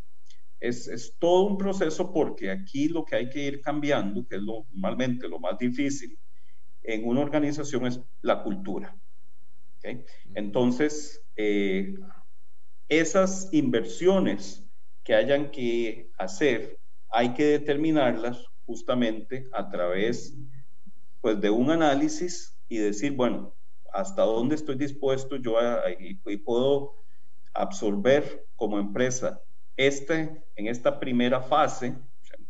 es, 0.60 1.15
todo 1.19 1.43
un 1.43 1.58
proceso 1.58 2.12
porque 2.12 2.51
aquí 2.51 2.88
lo 2.88 3.06
que 3.06 3.15
hay 3.15 3.30
que 3.30 3.43
ir 3.43 3.62
cambiando, 3.62 4.25
que 4.25 4.36
es 4.36 4.41
lo, 4.41 4.65
normalmente 4.71 5.28
lo 5.28 5.39
más 5.39 5.58
difícil 5.58 6.17
en 6.84 7.08
una 7.08 7.21
organización, 7.21 7.88
es 7.88 7.99
la 8.21 8.43
cultura. 8.43 8.95
Entonces, 10.34 11.23
eh, 11.36 11.93
esas 12.88 13.49
inversiones 13.51 14.67
que 15.04 15.13
hayan 15.13 15.51
que 15.51 16.10
hacer, 16.17 16.80
hay 17.10 17.34
que 17.34 17.45
determinarlas 17.45 18.43
justamente 18.65 19.45
a 19.54 19.69
través 19.69 20.36
pues, 21.21 21.39
de 21.39 21.49
un 21.51 21.69
análisis 21.69 22.58
y 22.67 22.78
decir, 22.78 23.12
bueno, 23.12 23.55
hasta 23.95 24.23
dónde 24.23 24.55
estoy 24.55 24.75
dispuesto 24.75 25.38
yo 25.38 25.58
a, 25.58 25.84
y 25.99 26.38
puedo 26.38 26.95
absorber 27.53 28.45
como 28.55 28.77
empresa 28.77 29.41
este, 29.77 30.43
en 30.55 30.67
esta 30.67 30.99
primera 30.99 31.41
fase, 31.41 31.97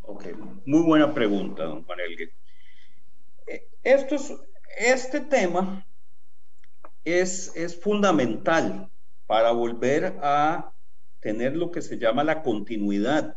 Ok, 0.00 0.28
muy 0.64 0.80
buena 0.80 1.12
pregunta, 1.12 1.64
don 1.64 1.84
Juan 1.84 2.00
Elgue. 2.00 2.32
Eh, 3.46 3.68
este 3.84 5.20
tema 5.20 5.86
es 7.04 7.78
fundamental 7.82 8.90
para 9.28 9.52
volver 9.52 10.18
a 10.22 10.72
tener 11.20 11.54
lo 11.54 11.70
que 11.70 11.82
se 11.82 11.98
llama 11.98 12.24
la 12.24 12.42
continuidad 12.42 13.36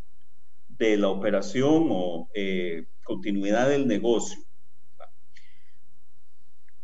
de 0.69 0.95
la 0.95 1.09
operación 1.09 1.89
o 1.91 2.29
eh, 2.33 2.85
continuidad 3.03 3.67
del 3.67 3.87
negocio. 3.87 4.39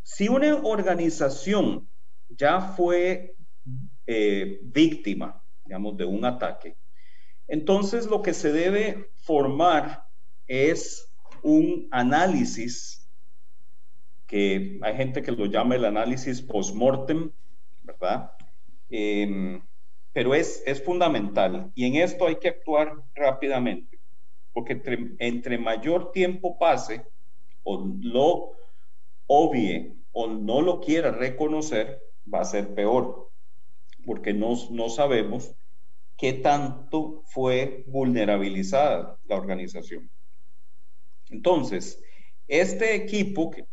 Si 0.03 0.27
una 0.27 0.57
organización 0.57 1.87
ya 2.27 2.59
fue 2.59 3.37
eh, 4.05 4.59
víctima, 4.61 5.41
digamos, 5.63 5.95
de 5.95 6.03
un 6.03 6.25
ataque, 6.25 6.75
entonces 7.47 8.07
lo 8.07 8.21
que 8.21 8.33
se 8.33 8.51
debe 8.51 9.09
formar 9.15 10.03
es 10.47 11.13
un 11.43 11.87
análisis 11.91 13.09
que 14.27 14.77
hay 14.81 14.97
gente 14.97 15.21
que 15.21 15.31
lo 15.31 15.45
llama 15.45 15.75
el 15.75 15.85
análisis 15.85 16.41
post-mortem, 16.41 17.31
¿verdad? 17.83 18.31
Em, 18.89 19.61
pero 20.13 20.33
es, 20.33 20.63
es 20.65 20.83
fundamental 20.83 21.71
y 21.75 21.85
en 21.85 21.95
esto 21.95 22.25
hay 22.27 22.37
que 22.37 22.47
actuar 22.47 22.93
rápidamente, 23.13 23.99
porque 24.53 24.81
entre, 25.19 25.57
mayor 25.57 26.11
tiempo 26.11 26.57
pase 26.57 27.05
o 27.63 27.85
lo 28.01 28.53
obvie 29.27 29.95
o 30.11 30.27
no 30.27 30.61
lo 30.61 30.79
quiera 30.79 31.11
reconocer, 31.11 32.01
va 32.33 32.41
a 32.41 32.45
ser 32.45 32.73
peor, 32.73 33.31
porque 34.05 34.33
no, 34.33 34.55
no 34.71 34.89
sabemos 34.89 35.53
qué 36.17 36.33
tanto 36.33 37.21
fue 37.27 37.83
vulnerabilizada 37.87 39.19
la 39.25 39.35
organización. 39.35 40.09
Entonces, 41.29 42.01
este 42.47 42.95
equipo, 42.95 43.51
que 43.51 43.67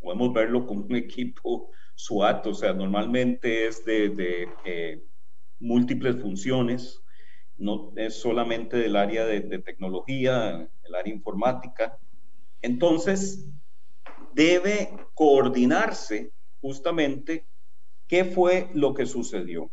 podemos 0.00 0.32
verlo 0.34 0.66
como 0.66 0.84
un 0.84 0.96
equipo 0.96 1.70
SWAT, 1.94 2.46
o 2.46 2.54
sea, 2.54 2.72
normalmente 2.72 3.66
es 3.66 3.84
de, 3.84 4.48
eh, 4.64 5.02
múltiples 5.58 6.20
funciones, 6.20 7.02
no 7.56 7.92
es 7.96 8.14
solamente 8.14 8.76
del 8.76 8.96
área 8.96 9.24
de, 9.24 9.40
de 9.40 9.58
tecnología, 9.60 10.68
el 10.82 10.94
área 10.94 11.14
informática. 11.14 11.98
Entonces, 12.60 13.48
debe 14.32 14.90
coordinarse 15.14 16.32
justamente 16.60 17.46
qué 18.06 18.24
fue 18.24 18.70
lo 18.74 18.94
que 18.94 19.06
sucedió. 19.06 19.70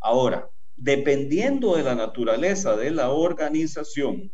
Ahora, 0.00 0.50
dependiendo 0.76 1.76
de 1.76 1.82
la 1.82 1.94
naturaleza 1.94 2.76
de 2.76 2.90
la 2.90 3.10
organización, 3.10 4.32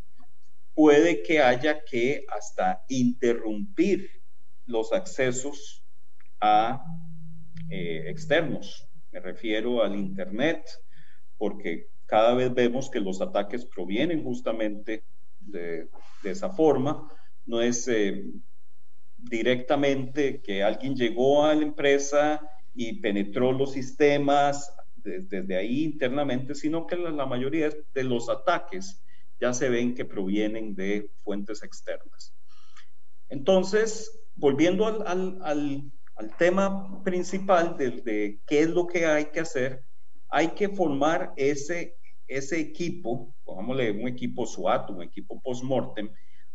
puede 0.75 1.23
que 1.23 1.41
haya 1.41 1.83
que 1.85 2.25
hasta 2.29 2.85
interrumpir 2.89 4.11
los 4.67 4.93
accesos 4.93 5.84
eh, 7.71 8.05
externos. 8.07 8.89
Me 9.13 9.21
refiero 9.21 9.83
al 9.83 9.97
Internet, 9.97 10.65
porque 11.37 11.89
cada 12.07 12.35
vez 12.35 12.53
vemos 12.53 12.91
que 12.91 13.01
los 13.01 13.21
ataques 13.21 13.65
provienen 13.65 14.23
justamente 14.23 15.05
de, 15.41 15.89
esa 16.23 16.51
forma, 16.51 17.09
no 17.47 17.61
es 17.61 17.87
eh, 17.89 18.25
directamente 19.17 20.41
que 20.41 20.63
alguien 20.63 20.95
llegó 20.95 21.45
a 21.45 21.55
la 21.55 21.63
empresa 21.63 22.41
y 22.75 23.01
penetró 23.01 23.53
los 23.53 23.73
sistemas 23.73 24.75
desde, 24.97 25.57
ahí 25.57 25.85
internamente, 25.85 26.55
sino 26.55 26.87
que 26.87 26.97
la, 26.97 27.27
mayoría 27.27 27.71
de 27.95 28.05
los 28.05 28.29
ataques 28.31 29.03
ya 29.41 29.53
se 29.53 29.69
ven 29.69 29.95
que 29.95 30.05
provienen 30.05 30.75
de 30.75 31.11
fuentes 31.23 31.63
externas. 31.63 32.35
Entonces, 33.29 34.19
volviendo 34.35 34.87
al, 34.87 35.93
tema 36.39 37.03
principal 37.03 37.77
de, 37.77 37.91
de, 37.91 38.41
qué 38.47 38.61
es 38.61 38.69
lo 38.69 38.87
que 38.87 39.07
hay 39.07 39.27
que 39.27 39.41
hacer, 39.41 39.85
hay 40.29 40.49
que 40.49 40.69
formar 40.69 41.33
ese, 41.37 41.97
ese 42.27 42.61
equipo, 42.61 43.35
pongámosle 43.45 43.93
un 43.93 44.09
equipo 44.09 44.47
SWAT, 44.47 44.91
un 44.91 45.03
equipo 45.03 45.41
post-mortem, 45.41 46.11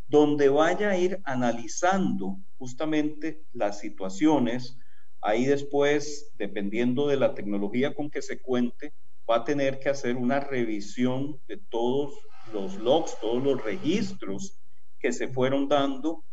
donde 0.07 0.49
vaya 0.49 0.89
a 0.89 0.97
ir 0.97 1.21
analizando 1.23 2.39
justamente 2.57 3.43
las 3.53 3.79
situaciones. 3.79 4.77
Ahí 5.21 5.45
después, 5.45 6.31
dependiendo 6.37 7.07
de 7.07 7.17
la 7.17 7.35
tecnología 7.35 7.93
con 7.93 8.09
que 8.09 8.21
se 8.21 8.41
cuente, 8.41 8.93
va 9.29 9.37
a 9.37 9.43
tener 9.43 9.79
que 9.79 9.89
hacer 9.89 10.15
una 10.15 10.39
revisión 10.39 11.39
de 11.47 11.57
todos 11.69 12.13
los 12.51 12.75
logs, 12.77 13.15
todos 13.21 13.43
los 13.43 13.63
registros 13.63 14.59
que 14.99 15.13
se 15.13 15.27
fueron 15.27 15.67
dando 15.67 16.25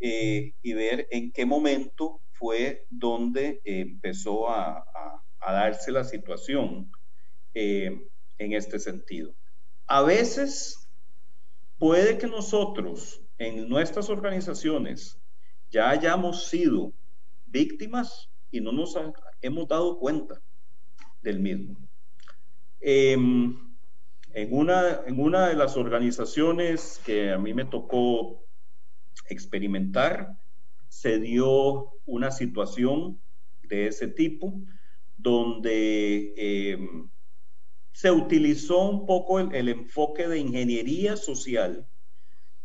eh, 0.00 0.54
y 0.62 0.72
ver 0.72 1.06
en 1.10 1.30
qué 1.30 1.44
momento 1.44 2.22
fue 2.38 2.86
donde 2.90 3.60
empezó 3.64 4.48
a, 4.48 4.84
darse 5.40 5.90
la 5.90 6.04
situación 6.04 6.90
eh, 7.54 8.06
en 8.36 8.52
este 8.52 8.78
sentido. 8.78 9.34
A 9.86 10.02
veces 10.02 10.86
puede 11.78 12.18
que 12.18 12.26
nosotros 12.26 13.22
en 13.38 13.66
nuestras 13.68 14.10
organizaciones 14.10 15.18
ya 15.70 15.88
hayamos 15.88 16.48
sido 16.48 16.92
víctimas 17.46 18.28
y 18.50 18.60
no 18.60 18.72
nos 18.72 18.94
hemos 19.40 19.68
dado 19.68 19.98
cuenta 19.98 20.40
del 21.22 21.40
mismo. 21.40 21.78
Em, 22.80 23.56
en 24.34 24.54
una 24.54 25.48
de 25.48 25.56
las 25.56 25.76
organizaciones 25.76 27.00
que 27.06 27.32
a 27.32 27.38
mí 27.38 27.54
me 27.54 27.64
tocó 27.64 28.44
experimentar, 29.28 30.36
se 30.88 31.18
dio 31.18 31.92
una 32.06 32.30
situación 32.30 33.20
de 33.62 33.88
ese 33.88 34.08
tipo 34.08 34.60
donde 35.16 36.32
em, 36.36 37.10
se 37.92 38.10
utilizó 38.10 38.88
un 38.88 39.06
poco 39.06 39.40
el, 39.40 39.68
enfoque 39.68 40.28
de 40.28 40.38
ingeniería 40.38 41.16
social. 41.16 41.86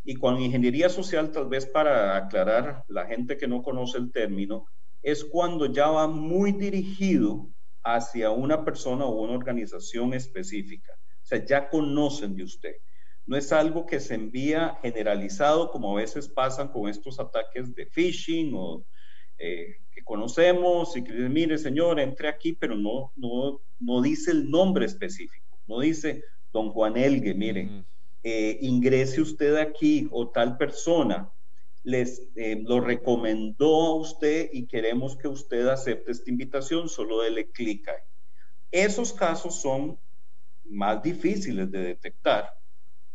Y 0.06 0.16
con 0.16 0.40
ingeniería 0.40 0.90
social, 0.90 1.32
tal 1.32 1.48
vez 1.48 1.66
para 1.66 2.16
aclarar 2.18 2.84
la 2.88 3.06
gente 3.08 3.38
que 3.38 3.48
no 3.48 3.64
conoce 3.64 3.98
el 3.98 4.12
término, 4.12 4.68
es 5.02 5.24
cuando 5.26 5.66
ya 5.66 5.88
va 5.88 6.08
muy 6.08 6.52
dirigido 6.52 7.50
hacia 7.84 8.30
una 8.30 8.64
persona 8.64 9.06
o 9.06 9.22
una 9.22 9.34
organización 9.34 10.14
específica. 10.14 10.94
O 10.94 11.26
sea, 11.26 11.44
ya 11.44 11.70
conocen 11.70 12.36
de 12.36 12.44
usted. 12.44 12.76
No 13.26 13.38
es 13.38 13.52
algo 13.52 13.86
que 13.86 14.00
se 14.00 14.16
envía 14.16 14.78
generalizado 14.82 15.72
como 15.72 15.92
a 15.98 16.02
veces 16.02 16.28
pasan 16.28 16.68
con 16.70 16.90
estos 16.90 17.20
ataques 17.20 17.74
de 17.74 17.86
phishing 17.86 18.52
o 18.54 18.86
eh, 19.38 19.78
que 19.92 20.04
conocemos 20.04 20.96
y 20.98 21.04
que 21.04 21.14
dicen, 21.14 21.34
mire 21.34 21.58
señor, 21.58 22.00
entre 22.00 22.28
aquí, 22.28 22.54
pero 22.54 22.76
no, 22.76 23.14
no, 23.16 23.62
no 23.80 24.02
dice 24.02 24.32
el 24.32 24.50
nombre 24.50 24.86
específico, 24.86 25.60
no 25.68 25.80
dice 25.80 26.24
don 26.52 26.70
Juan 26.70 26.98
Elgue, 26.98 27.34
mire, 27.34 27.86
eh, 28.24 28.58
ingrese 28.62 29.22
usted 29.22 29.56
aquí 29.56 30.08
o 30.12 30.30
tal 30.30 30.58
persona 30.58 31.32
les 31.84 32.30
eh, 32.36 32.62
lo 32.64 32.80
recomendó 32.80 33.88
a 33.88 33.96
usted 33.96 34.50
y 34.54 34.66
queremos 34.68 35.18
que 35.18 35.28
usted 35.28 35.68
acepte 35.68 36.12
esta 36.12 36.30
invitación, 36.30 36.88
solo 36.88 37.22
dele 37.22 37.52
clic 37.52 37.88
ahí. 37.90 38.04
Esos 38.72 39.12
casos 39.12 39.62
son 39.62 40.00
más 40.64 41.04
difíciles 41.04 41.70
de 41.70 41.80
detectar 41.80 42.54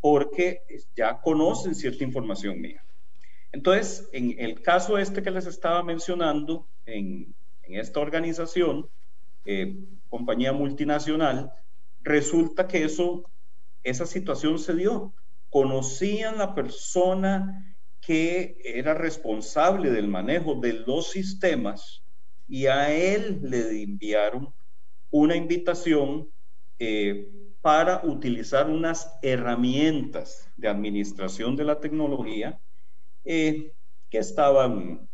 porque 0.00 0.62
ya 0.96 1.20
conocen 1.20 1.74
cierta 1.74 2.04
información 2.04 2.60
mía. 2.60 2.82
Entonces, 3.52 4.08
en 4.12 4.34
el 4.38 4.60
caso 4.62 4.98
este 4.98 5.22
que 5.22 5.30
les 5.30 5.46
estaba 5.46 5.82
mencionando, 5.82 6.66
en, 6.86 7.34
esta 7.62 8.00
organización, 8.00 8.88
eh, 9.44 9.76
compañía 10.08 10.52
multinacional, 10.54 11.52
resulta 12.02 12.66
que 12.66 12.84
eso, 12.84 13.24
esa 13.82 14.06
situación 14.06 14.58
se 14.58 14.74
dio. 14.74 15.12
Conocían 15.50 16.38
la 16.38 16.54
persona 16.54 17.76
que 18.00 18.56
era 18.64 18.94
responsable 18.94 19.90
del 19.90 20.08
manejo 20.08 20.54
de 20.54 20.72
los 20.72 21.10
sistemas 21.10 22.02
y 22.48 22.66
a 22.66 22.90
él 22.90 23.40
le 23.42 23.82
enviaron 23.82 24.52
una 25.10 25.36
invitación 25.36 26.30
eh, 26.78 27.28
para 27.60 28.02
utilizar 28.04 28.68
unas 28.70 29.18
herramientas 29.22 30.50
de 30.56 30.68
administración 30.68 31.56
de 31.56 31.64
la 31.64 31.80
tecnología 31.80 32.60
eh, 33.24 33.72
que 34.08 34.18
estaban, 34.18 35.08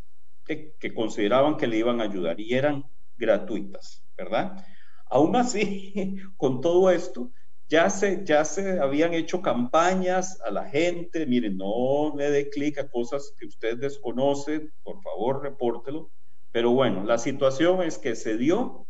que, 0.45 0.95
consideraban 0.95 1.57
que 1.57 1.67
le 1.67 1.79
iban 1.79 2.01
a 2.01 2.05
ayudar 2.05 2.39
y 2.39 2.55
eran 2.55 2.85
gratuitas, 3.17 4.05
¿verdad? 4.17 4.65
Aún 5.07 5.37
así, 5.37 6.17
con 6.37 6.61
todo 6.61 6.91
esto, 6.91 7.33
ya 7.69 7.89
se, 7.89 8.25
ya 8.25 8.45
se 8.45 8.79
habían 8.79 9.15
hecho 9.15 9.41
campañas 9.41 10.39
a 10.43 10.51
la 10.51 10.69
gente, 10.69 11.27
miren, 11.27 11.57
no 11.57 12.15
le 12.15 12.31
dé 12.31 12.51
clic 12.51 12.79
a 12.79 12.89
cosas 12.89 13.35
que 13.39 13.47
usted 13.47 13.79
desconoce, 13.79 14.69
por 14.83 15.01
favor, 15.03 15.43
repórtelo. 15.43 16.11
Pero 16.53 16.71
bueno, 16.73 17.05
la 17.05 17.19
situación 17.19 17.83
es 17.83 17.99
que 17.99 18.15
se 18.15 18.37
dio, 18.37 18.87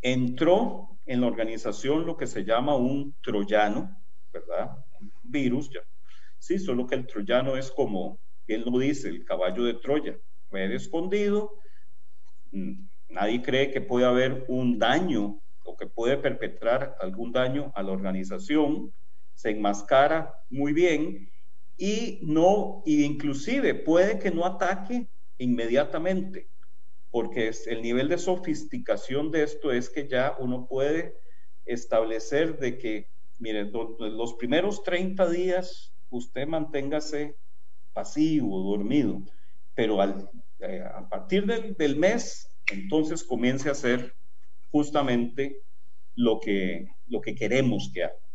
entró 0.00 0.95
en 1.06 1.20
la 1.20 1.28
organización 1.28 2.04
lo 2.04 2.16
que 2.16 2.26
se 2.26 2.44
llama 2.44 2.76
un 2.76 3.16
troyano, 3.22 3.96
¿verdad? 4.32 4.70
Virus, 5.22 5.70
ya. 5.70 5.80
Sí, 6.38 6.58
solo 6.58 6.86
que 6.86 6.96
el 6.96 7.06
troyano 7.06 7.56
es 7.56 7.70
como, 7.70 8.20
él 8.46 8.64
lo 8.66 8.78
dice, 8.78 9.08
el 9.08 9.24
caballo 9.24 9.64
de 9.64 9.74
Troya, 9.74 10.18
fue 10.48 10.74
escondido, 10.74 11.60
mm, 12.52 12.86
nadie 13.08 13.42
cree 13.42 13.70
que 13.70 13.80
puede 13.80 14.04
haber 14.06 14.44
un 14.48 14.78
daño 14.78 15.40
o 15.64 15.76
que 15.76 15.86
puede 15.86 16.16
perpetrar 16.18 16.96
algún 17.00 17.32
daño 17.32 17.72
a 17.74 17.82
la 17.82 17.92
organización, 17.92 18.92
se 19.34 19.50
enmascara 19.50 20.32
muy 20.50 20.72
bien 20.72 21.30
y 21.76 22.20
no, 22.22 22.82
y 22.86 23.04
inclusive 23.04 23.74
puede 23.74 24.18
que 24.18 24.30
no 24.30 24.44
ataque 24.44 25.08
inmediatamente, 25.38 26.48
porque 27.16 27.50
el 27.68 27.80
nivel 27.80 28.10
de 28.10 28.18
sofisticación 28.18 29.30
de 29.30 29.42
esto 29.42 29.72
es 29.72 29.88
que 29.88 30.06
ya 30.06 30.36
uno 30.38 30.66
puede 30.68 31.16
establecer 31.64 32.58
de 32.58 32.76
que, 32.76 33.08
miren, 33.38 33.72
los 33.72 34.34
primeros 34.34 34.82
30 34.82 35.30
días 35.30 35.94
usted 36.10 36.46
manténgase 36.46 37.38
pasivo, 37.94 38.60
dormido, 38.60 39.22
pero 39.74 40.02
al, 40.02 40.28
eh, 40.58 40.84
a 40.94 41.08
partir 41.08 41.46
del, 41.46 41.96
mes, 41.96 42.54
entonces 42.70 43.24
comience 43.24 43.70
a 43.70 43.72
hacer 43.72 44.12
justamente 44.70 45.62
lo 46.16 46.38
que, 46.38 46.86
lo 47.06 47.22
que 47.22 47.34
queremos 47.34 47.90
que 47.94 48.04
haga. 48.04 48.26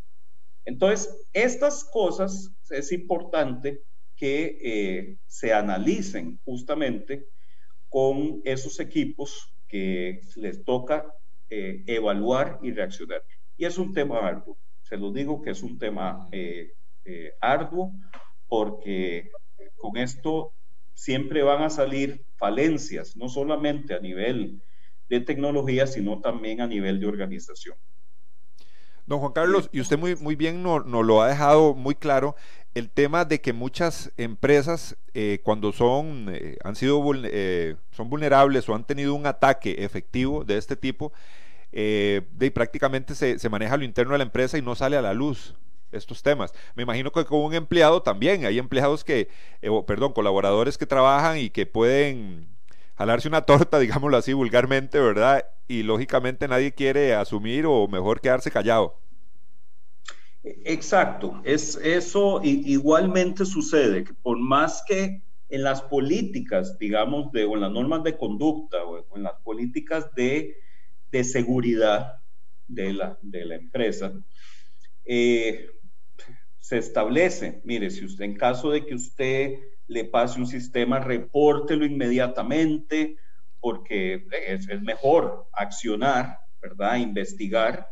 Entonces, 0.65 1.28
estas 1.34 1.84
cosas 1.84 2.52
es 2.72 2.91
importante 2.91 3.84
que 4.15 4.58
eh, 4.60 5.17
se 5.28 5.54
analicen 5.54 6.39
justamente 6.44 7.28
con 7.91 8.41
esos 8.45 8.80
equipos 8.80 9.54
que 9.67 10.21
les 10.38 10.63
toca 10.63 11.13
eh, 11.49 11.84
evaluar 11.88 12.58
y 12.63 12.71
reaccionar. 12.71 13.21
Y 13.58 13.65
es 13.65 13.77
un 13.77 13.93
tema 13.93 14.19
arduo, 14.19 14.58
se 14.82 14.95
lo 14.95 15.12
digo 15.12 15.41
que 15.41 15.49
es 15.49 15.62
un 15.62 15.77
tema 15.77 16.30
eh, 16.32 16.71
arduo 17.41 17.91
porque 18.47 19.30
con 19.76 19.97
esto 19.97 20.53
siempre 20.93 21.43
van 21.43 21.63
a 21.63 21.70
salir 21.70 22.24
falencias, 22.38 23.18
no 23.18 23.28
solamente 23.28 23.93
a 23.93 23.99
nivel 23.99 24.61
de 25.09 25.20
tecnología, 25.20 25.86
sino 25.86 26.22
también 26.22 26.61
a 26.61 26.68
nivel 26.68 27.01
de 27.01 27.07
organización. 27.07 27.76
Don 29.05 29.20
Juan 29.20 29.34
Carlos, 29.34 29.70
y 29.74 29.82
usted 29.82 29.99
muy, 29.99 30.16
muy 30.16 30.38
bien 30.38 30.63
nos 30.63 30.86
no 30.86 31.03
lo 31.03 31.22
ha 31.22 31.28
dejado 31.28 31.74
muy 31.74 31.95
claro, 31.95 32.38
el 32.74 32.89
tema 32.89 33.26
de 33.26 33.41
que 33.41 33.53
muchas 33.53 34.11
empresas 34.17 34.97
eh, 35.13 35.39
cuando 35.43 35.72
son, 35.72 36.28
eh, 36.34 36.57
han 36.63 36.76
sido, 36.76 37.03
son 37.91 38.09
vulnerables 38.09 38.67
o 38.69 38.76
han 38.76 38.86
tenido 38.86 39.13
un 39.13 39.26
ataque 39.26 39.84
efectivo 39.84 40.43
de 40.43 40.57
este 40.57 40.76
tipo, 40.76 41.11
de, 41.72 42.51
prácticamente 42.53 43.15
se, 43.15 43.39
se 43.39 43.49
maneja 43.49 43.78
lo 43.78 43.86
interno 43.86 44.13
de 44.13 44.19
la 44.19 44.26
empresa 44.26 44.57
y 44.57 44.61
no 44.61 44.76
sale 44.76 44.97
a 44.97 45.01
la 45.01 45.13
luz 45.13 45.55
estos 45.91 46.24
temas. 46.24 46.53
Me 46.76 46.84
imagino 46.84 47.11
que 47.11 47.26
con 47.26 47.39
un 47.39 47.53
empleado 47.53 48.01
también, 48.01 48.45
hay 48.45 48.57
empleados 48.59 49.03
que, 49.03 49.30
eh, 49.61 49.69
perdón, 49.86 50.13
colaboradores 50.13 50.78
que 50.78 50.86
trabajan 50.86 51.38
y 51.38 51.49
que 51.49 51.65
pueden 51.65 52.47
jalarse 52.97 53.28
una 53.28 53.41
torta, 53.41 53.80
digámoslo 53.80 54.17
así 54.17 54.34
vulgarmente, 54.34 54.99
¿verdad? 54.99 55.45
Y 55.67 55.84
lógicamente 55.84 56.47
nadie 56.47 56.74
quiere 56.74 57.15
asumir 57.15 57.65
o 57.65 57.88
mejor 57.88 58.22
quedarse 58.22 58.51
callado. 58.51 58.97
Exacto, 60.44 61.39
es 61.44 61.76
eso 61.84 62.42
igualmente 62.44 63.46
sucede, 63.46 64.04
que 64.04 64.14
por 64.14 64.39
más 64.39 64.84
que 64.88 65.22
en 65.50 65.64
las 65.64 65.84
políticas, 65.84 66.80
digamos, 66.80 67.32
de, 67.32 67.46
o 67.46 67.54
en 67.56 67.62
las 67.62 67.72
normas 67.72 68.04
de 68.04 68.18
conducta 68.18 68.84
o 68.84 69.16
en 69.16 69.24
las 69.24 69.36
políticas 69.44 70.12
de, 70.16 70.56
de 71.12 71.24
seguridad 71.24 72.24
de 72.68 72.94
la, 72.94 73.20
de 73.22 73.46
la 73.46 73.56
empresa, 73.56 74.14
eh, 75.06 75.68
se 76.60 76.78
establece, 76.78 77.62
mire, 77.66 77.92
si 77.92 78.06
usted 78.06 78.26
en 78.26 78.36
caso 78.36 78.72
de 78.72 78.86
que 78.86 78.96
usted 78.96 79.60
le 79.88 80.06
pase 80.06 80.39
un 80.39 80.48
sistema, 80.48 81.00
repórtelo 81.00 81.86
inmediatamente, 81.86 83.18
porque 83.60 84.26
es, 84.48 84.68
es 84.70 84.82
mejor 84.82 85.50
accionar, 85.54 86.39
¿verdad? 86.62 86.98
Investigar 86.98 87.88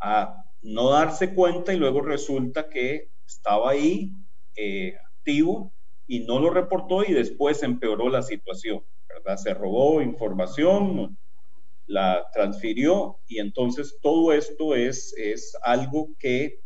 a 0.00 0.43
no 0.64 0.90
darse 0.90 1.34
cuenta 1.34 1.72
y 1.72 1.76
luego 1.76 2.00
resulta 2.00 2.68
que 2.68 3.10
estaba 3.26 3.70
ahí 3.70 4.12
eh, 4.56 4.94
activo 5.18 5.74
y 6.06 6.20
no 6.20 6.40
lo 6.40 6.50
reportó 6.50 7.04
y 7.04 7.12
después 7.12 7.62
empeoró 7.62 8.08
la 8.08 8.22
situación, 8.22 8.82
¿verdad? 9.08 9.36
Se 9.36 9.52
robó 9.52 10.00
información, 10.00 11.18
la 11.86 12.26
transfirió 12.32 13.20
y 13.26 13.40
entonces 13.40 13.98
todo 14.00 14.32
esto 14.32 14.74
es, 14.74 15.14
es 15.18 15.56
algo 15.62 16.10
que 16.18 16.62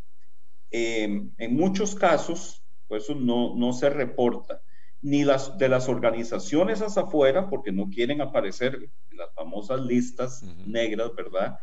em, 0.71 1.33
en 1.37 1.57
muchos 1.57 1.95
casos, 1.95 2.65
pues 2.87 3.11
no, 3.11 3.57
no 3.57 3.73
se 3.73 3.91
reporta 3.91 4.63
ni 5.01 5.25
las 5.25 5.59
de 5.59 5.69
las 5.69 5.89
organizaciones 5.89 6.83
hacia 6.83 7.03
afuera, 7.03 7.49
porque 7.49 7.73
no 7.73 7.89
quieren 7.89 8.21
aparecer 8.21 8.75
en 8.75 9.17
las 9.17 9.33
famosas 9.35 9.81
listas 9.81 10.43
negras, 10.67 11.15
¿verdad? 11.17 11.59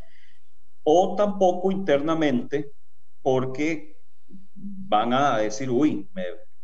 O 0.85 1.15
tampoco 1.15 1.71
internamente 1.71 2.71
porque 3.21 3.97
van 4.53 5.13
a 5.13 5.39
decir, 5.39 5.69
uy, 5.69 6.07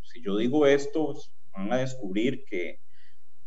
si 0.00 0.22
yo 0.22 0.36
digo 0.36 0.64
esto, 0.66 1.14
van 1.52 1.72
a 1.72 1.78
descubrir 1.78 2.44
que 2.44 2.80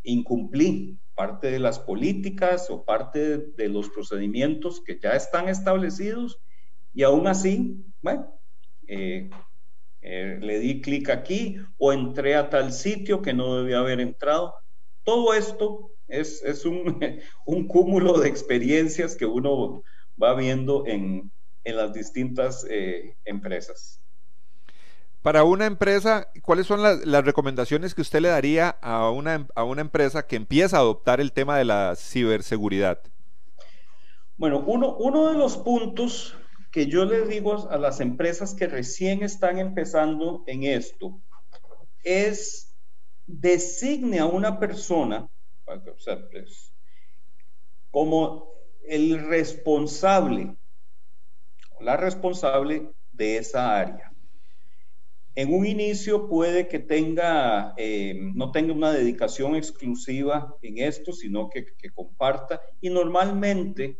incumplí 0.02 0.98
parte 1.14 1.50
de 1.50 1.58
las 1.58 1.78
políticas 1.78 2.68
o 2.68 2.84
parte 2.84 3.38
de, 3.38 3.68
los 3.68 3.88
procedimientos 3.88 4.82
que 4.84 5.00
ya 5.02 5.12
están 5.12 5.48
establecidos 5.48 6.38
y 6.92 7.02
aún 7.02 7.26
así, 7.26 7.82
bueno, 8.02 8.38
eh, 8.86 9.30
eh, 10.02 10.38
le 10.40 10.58
di 10.58 10.82
clic 10.82 11.08
aquí 11.08 11.56
o 11.78 11.92
entré 11.92 12.34
a 12.34 12.50
tal 12.50 12.70
sitio 12.72 13.22
que 13.22 13.32
no 13.32 13.56
debía 13.56 13.78
haber 13.78 14.00
entrado. 14.00 14.54
Todo 15.04 15.32
esto 15.32 15.90
es, 16.06 16.42
es 16.42 16.66
un, 16.66 17.00
un 17.46 17.66
cúmulo 17.66 18.20
de 18.20 18.28
experiencias 18.28 19.16
que 19.16 19.24
uno 19.24 19.82
va 20.22 20.34
viendo 20.34 20.86
en, 20.86 21.30
las 21.64 21.92
distintas 21.92 22.64
eh, 22.70 23.16
empresas. 23.24 24.00
Para 25.22 25.42
una 25.42 25.66
empresa, 25.66 26.28
¿cuáles 26.42 26.68
son 26.68 26.80
las, 26.82 27.24
recomendaciones 27.24 27.94
que 27.94 28.02
usted 28.02 28.20
le 28.20 28.28
daría 28.28 28.68
a 28.80 29.10
una, 29.10 29.48
a 29.56 29.64
una 29.64 29.80
empresa 29.80 30.24
que 30.24 30.36
empieza 30.36 30.76
a 30.76 30.80
adoptar 30.80 31.20
el 31.20 31.32
tema 31.32 31.58
de 31.58 31.64
la 31.64 31.96
ciberseguridad? 31.96 33.00
Bueno, 34.36 34.62
uno, 34.64 34.96
uno 34.96 35.32
de 35.32 35.36
los 35.36 35.56
puntos 35.56 36.36
que 36.70 36.86
yo 36.86 37.04
les 37.04 37.28
digo 37.28 37.68
a 37.70 37.78
las 37.78 38.00
empresas 38.00 38.54
que 38.54 38.68
recién 38.68 39.22
están 39.22 39.58
empezando 39.58 40.44
en 40.46 40.62
esto 40.62 41.18
es 42.04 42.76
designe 43.26 44.20
a 44.20 44.26
una 44.26 44.60
persona 44.60 45.28
pues, 45.64 46.72
como 47.90 48.55
el 48.88 49.26
responsable 49.28 50.56
la 51.80 51.96
responsable 51.96 52.90
de 53.12 53.38
esa 53.38 53.78
área. 53.78 54.12
En 55.34 55.52
un 55.52 55.66
inicio 55.66 56.28
puede 56.28 56.66
que 56.66 56.78
tenga, 56.78 57.74
eh, 57.76 58.18
no 58.34 58.52
tenga 58.52 58.72
una 58.72 58.90
dedicación 58.90 59.54
exclusiva 59.54 60.56
en 60.62 60.78
esto, 60.78 61.12
sino 61.12 61.50
que, 61.50 61.66
comparta. 61.94 62.60
Y 62.80 62.88
normalmente 62.88 63.98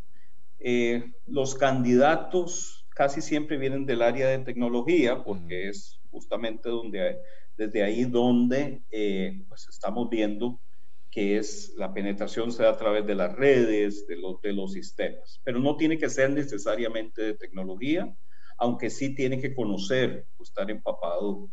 eh, 0.58 1.12
los 1.26 1.54
candidatos 1.54 2.86
casi 2.88 3.20
siempre 3.20 3.58
vienen 3.58 3.84
del 3.84 4.00
área 4.00 4.28
de 4.28 4.38
tecnología, 4.38 5.22
porque 5.22 5.68
es 5.68 6.00
justamente 6.10 6.70
donde, 6.70 7.18
desde 7.58 7.82
ahí 7.82 8.04
donde 8.04 8.80
eh, 8.90 9.44
pues 9.46 9.68
estamos 9.68 10.08
viendo 10.08 10.58
que 11.16 11.38
es 11.38 11.72
la 11.78 11.94
penetración 11.94 12.52
sea 12.52 12.68
a 12.68 12.76
través 12.76 13.06
de 13.06 13.14
las 13.14 13.34
redes, 13.34 14.06
de 14.06 14.16
los, 14.16 14.38
de 14.42 14.52
los 14.52 14.74
sistemas. 14.74 15.40
Pero 15.44 15.58
no 15.58 15.74
tiene 15.78 15.96
que 15.96 16.10
ser 16.10 16.28
necesariamente 16.28 17.22
de 17.22 17.32
tecnología, 17.32 18.14
aunque 18.58 18.90
sí 18.90 19.14
tiene 19.14 19.40
que 19.40 19.54
conocer 19.54 20.26
o 20.36 20.42
estar 20.42 20.70
empapado 20.70 21.48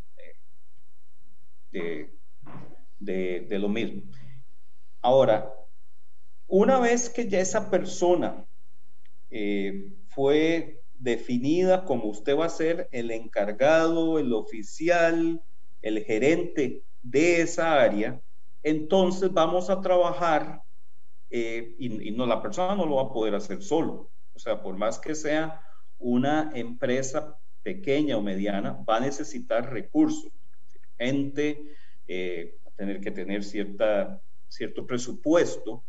de, 1.70 2.10
de, 3.00 3.58
lo 3.58 3.70
mismo. 3.70 4.02
Ahora, 5.00 5.50
una 6.46 6.78
vez 6.78 7.08
que 7.08 7.26
ya 7.26 7.40
esa 7.40 7.70
persona 7.70 8.44
eh, 9.30 9.94
fue 10.08 10.82
definida 10.98 11.86
como 11.86 12.10
usted 12.10 12.36
va 12.36 12.44
a 12.44 12.50
ser 12.50 12.86
el 12.92 13.10
encargado, 13.10 14.18
el 14.18 14.34
oficial, 14.34 15.42
el 15.80 16.04
gerente 16.04 16.82
de 17.02 17.40
esa 17.40 17.80
área, 17.80 18.20
entonces 18.64 19.30
vamos 19.30 19.68
a 19.68 19.80
trabajar 19.80 20.62
eh, 21.30 21.76
y, 21.78 22.10
no, 22.12 22.26
la 22.26 22.40
persona 22.40 22.74
no 22.74 22.86
lo 22.86 22.96
va 22.96 23.02
a 23.02 23.12
poder 23.12 23.34
hacer 23.34 23.62
solo. 23.62 24.10
O 24.32 24.38
sea, 24.38 24.62
por 24.62 24.76
más 24.76 24.98
que 24.98 25.14
sea 25.14 25.60
una 25.98 26.50
empresa 26.54 27.38
pequeña 27.62 28.16
o 28.16 28.22
mediana, 28.22 28.82
va 28.88 28.96
a 28.96 29.00
necesitar 29.00 29.70
recursos, 29.70 30.32
gente, 30.98 31.62
eh, 32.08 32.56
a 32.66 32.70
tener 32.70 33.00
que 33.00 33.10
tener 33.10 33.44
cierta, 33.44 34.20
cierto 34.48 34.86
presupuesto 34.86 35.84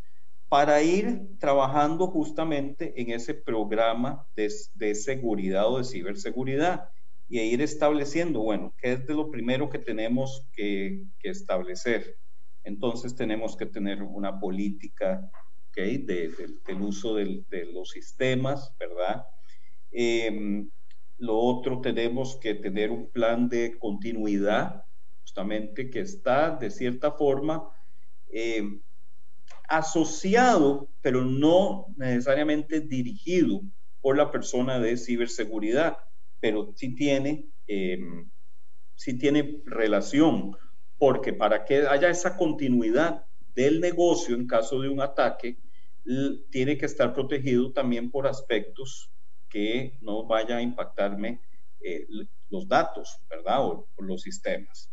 para 0.50 0.82
ir 0.82 1.22
trabajando 1.40 2.08
justamente 2.08 2.94
en 3.02 3.12
ese 3.12 3.34
programa 3.34 4.28
de, 4.36 4.96
seguridad 4.96 5.72
o 5.72 5.78
de 5.78 5.86
ciberseguridad 5.86 6.90
y 7.30 7.40
ir 7.40 7.62
estableciendo, 7.62 8.42
bueno, 8.42 8.74
¿qué 8.78 8.94
es 8.94 9.08
de 9.08 9.14
lo 9.14 9.32
primero 9.32 9.70
que 9.70 9.80
tenemos 9.80 10.46
que 10.54 11.06
establecer? 11.24 12.18
Entonces 12.66 13.16
tenemos 13.16 13.56
que 13.56 13.68
tener 13.68 14.04
una 14.04 14.40
política 14.40 15.32
del 15.76 16.82
uso 16.82 17.16
de 17.16 17.70
los 17.74 17.90
sistemas, 17.90 18.74
¿verdad? 18.80 19.26
Em, 19.92 20.70
lo 21.18 21.38
otro, 21.38 21.82
tenemos 21.82 22.38
que 22.42 22.56
tener 22.56 22.92
un 22.92 23.10
plan 23.12 23.50
de 23.50 23.78
continuidad, 23.78 24.84
justamente 25.22 25.90
que 25.90 26.00
está 26.00 26.52
de 26.52 26.70
cierta 26.70 27.12
forma 27.12 27.70
em, 28.30 28.82
asociado, 29.68 30.90
pero 31.02 31.24
no 31.24 31.88
necesariamente 31.98 32.82
dirigido 32.82 33.62
por 34.02 34.18
la 34.18 34.32
persona 34.32 34.80
de 34.80 34.98
ciberseguridad, 34.98 35.98
pero 36.40 36.74
sí 36.76 36.96
tiene, 36.96 37.48
em, 37.68 38.30
sí 38.96 39.18
tiene 39.18 39.62
relación 39.66 40.56
porque 40.98 41.34
para 41.34 41.66
que 41.66 41.88
haya 41.88 42.10
esa 42.10 42.38
continuidad 42.38 43.26
del 43.56 43.80
negocio 43.80 44.36
en 44.36 44.48
caso 44.48 44.80
de 44.82 44.90
un 44.90 45.02
ataque, 45.02 45.58
tiene 46.52 46.78
que 46.78 46.86
estar 46.86 47.14
protegido 47.14 47.72
también 47.72 48.12
por 48.12 48.28
aspectos 48.28 49.10
que 49.50 49.98
no 50.02 50.26
vaya 50.26 50.58
a 50.58 50.62
impactarme 50.62 51.42
eh, 51.82 52.06
los 52.50 52.68
datos, 52.68 53.18
¿verdad? 53.30 53.66
O, 53.66 53.88
los 53.98 54.22
sistemas. 54.22 54.92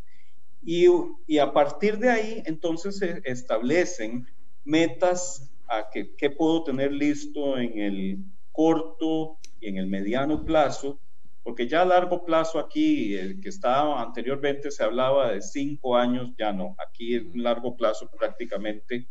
Y, 0.62 0.86
y, 1.26 1.38
a 1.38 1.52
partir 1.52 1.98
de 1.98 2.10
ahí, 2.10 2.42
entonces 2.46 2.98
se 2.98 3.20
establecen 3.24 4.26
metas 4.64 5.50
a 5.68 5.90
que, 5.90 6.14
qué 6.16 6.30
puedo 6.30 6.62
tener 6.62 6.92
listo 6.92 7.58
en 7.58 7.78
el 7.78 8.18
corto 8.52 9.38
y 9.60 9.68
en 9.68 9.76
el 9.78 9.88
mediano 9.88 10.44
plazo 10.44 11.00
porque 11.42 11.66
ya 11.66 11.82
a 11.82 11.84
largo 11.84 12.24
plazo 12.24 12.58
aquí, 12.58 13.14
el 13.14 13.40
que 13.40 13.48
estaba 13.48 14.00
anteriormente 14.00 14.70
se 14.70 14.84
hablaba 14.84 15.32
de 15.32 15.42
cinco 15.42 15.96
años, 15.96 16.32
ya 16.38 16.52
no, 16.52 16.76
aquí 16.78 17.14
en 17.14 17.42
largo 17.42 17.76
plazo 17.76 18.08
prácticamente 18.16 19.08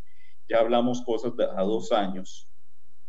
ya 0.48 0.60
hablamos 0.60 1.02
cosas 1.04 1.36
de 1.36 1.46
a 1.46 1.62
dos 1.62 1.92
años. 1.92 2.50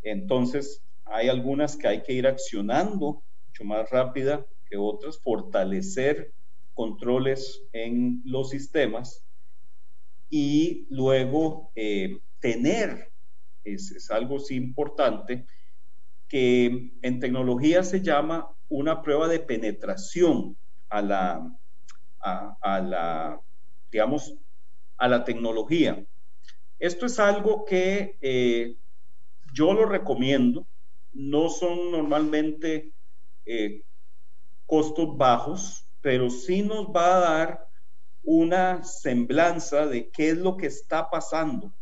Entonces, 0.02 0.82
hay 1.04 1.28
algunas 1.28 1.76
que 1.76 1.88
hay 1.88 2.02
que 2.02 2.12
ir 2.12 2.26
accionando 2.26 3.22
mucho 3.46 3.64
más 3.64 3.88
rápida 3.90 4.46
que 4.68 4.76
otras, 4.76 5.20
fortalecer 5.22 6.34
controles 6.74 7.62
en 7.72 8.22
los 8.24 8.50
sistemas 8.50 9.24
y 10.30 10.86
luego 10.88 11.70
eh, 11.74 12.18
tener, 12.40 13.12
es, 13.62 13.92
es 13.92 14.10
algo 14.10 14.38
sí 14.38 14.56
importante, 14.56 15.46
que 16.32 16.94
en 17.02 17.20
tecnología 17.20 17.84
se 17.84 18.00
llama 18.00 18.48
una 18.70 19.02
prueba 19.02 19.28
de 19.28 19.38
penetración 19.38 20.56
a 20.88 21.02
la, 21.02 21.58
a, 22.20 22.80
la 22.80 23.38
digamos, 23.90 24.34
a 24.96 25.08
la 25.08 25.24
tecnología. 25.24 26.02
Esto 26.78 27.04
es 27.04 27.18
algo 27.18 27.66
que 27.66 28.16
eh, 28.22 28.76
yo 29.52 29.74
lo 29.74 29.84
recomiendo. 29.84 30.66
No 31.12 31.50
son 31.50 31.92
normalmente 31.92 32.94
eh, 33.44 33.82
costos 34.64 35.14
bajos, 35.14 35.86
pero 36.00 36.30
sí 36.30 36.62
nos 36.62 36.86
va 36.86 37.16
a 37.16 37.20
dar 37.20 37.68
una 38.22 38.82
semblanza 38.84 39.86
de 39.86 40.08
qué 40.08 40.30
es 40.30 40.38
lo 40.38 40.56
que 40.56 40.68
está 40.68 41.10
pasando. 41.10 41.74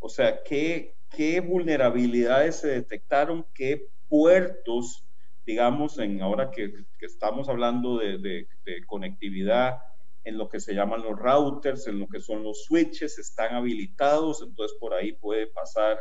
O 0.00 0.08
sea, 0.08 0.42
qué, 0.42 0.96
qué 1.10 1.40
vulnerabilidades 1.40 2.56
se 2.56 2.68
detectaron, 2.68 3.46
qué 3.54 3.88
puertos, 4.08 5.04
digamos, 5.44 5.98
en 5.98 6.22
ahora 6.22 6.50
que, 6.50 6.72
estamos 7.00 7.48
hablando 7.48 7.98
de, 7.98 8.18
de, 8.18 8.46
conectividad, 8.86 9.78
en 10.24 10.36
lo 10.36 10.48
que 10.48 10.60
se 10.60 10.74
llaman 10.74 11.02
los 11.02 11.18
routers, 11.18 11.86
en 11.86 11.98
lo 11.98 12.06
que 12.06 12.20
son 12.20 12.42
los 12.42 12.64
switches, 12.64 13.18
están 13.18 13.54
habilitados, 13.54 14.42
entonces 14.42 14.76
por 14.78 14.92
ahí 14.94 15.12
puede 15.12 15.46
pasar 15.46 15.98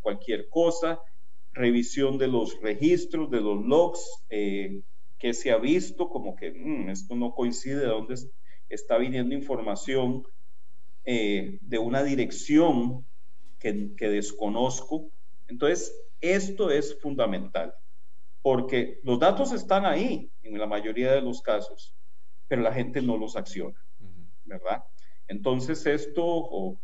cualquier 0.00 0.48
cosa. 0.48 1.00
Revisión 1.52 2.18
de 2.18 2.28
los 2.28 2.60
registros, 2.60 3.30
de 3.30 3.40
los 3.40 3.64
logs, 3.64 4.24
eh, 4.28 4.82
que 5.18 5.34
se 5.34 5.52
ha 5.52 5.58
visto 5.58 6.08
como 6.08 6.34
que 6.34 6.50
mm, 6.50 6.90
esto 6.90 7.14
no 7.14 7.34
coincide 7.34 7.80
de 7.80 7.86
dónde 7.86 8.14
está 8.68 8.98
viniendo 8.98 9.34
información 9.34 10.24
eh, 11.04 11.58
de 11.60 11.78
una 11.78 12.02
dirección 12.02 13.04
que, 13.60 13.94
que 13.96 14.08
desconozco. 14.08 15.12
Entonces, 15.46 15.94
esto 16.20 16.70
es 16.70 16.98
fundamental, 17.00 17.72
porque 18.42 18.98
los 19.04 19.18
datos 19.18 19.52
están 19.52 19.86
ahí 19.86 20.32
en 20.42 20.58
la 20.58 20.66
mayoría 20.66 21.12
de 21.12 21.22
los 21.22 21.40
casos, 21.42 21.94
pero 22.48 22.62
la 22.62 22.72
gente 22.72 23.00
no 23.00 23.16
los 23.16 23.36
acciona, 23.36 23.80
¿verdad? 24.44 24.82
Entonces, 25.28 25.86
esto, 25.86 26.80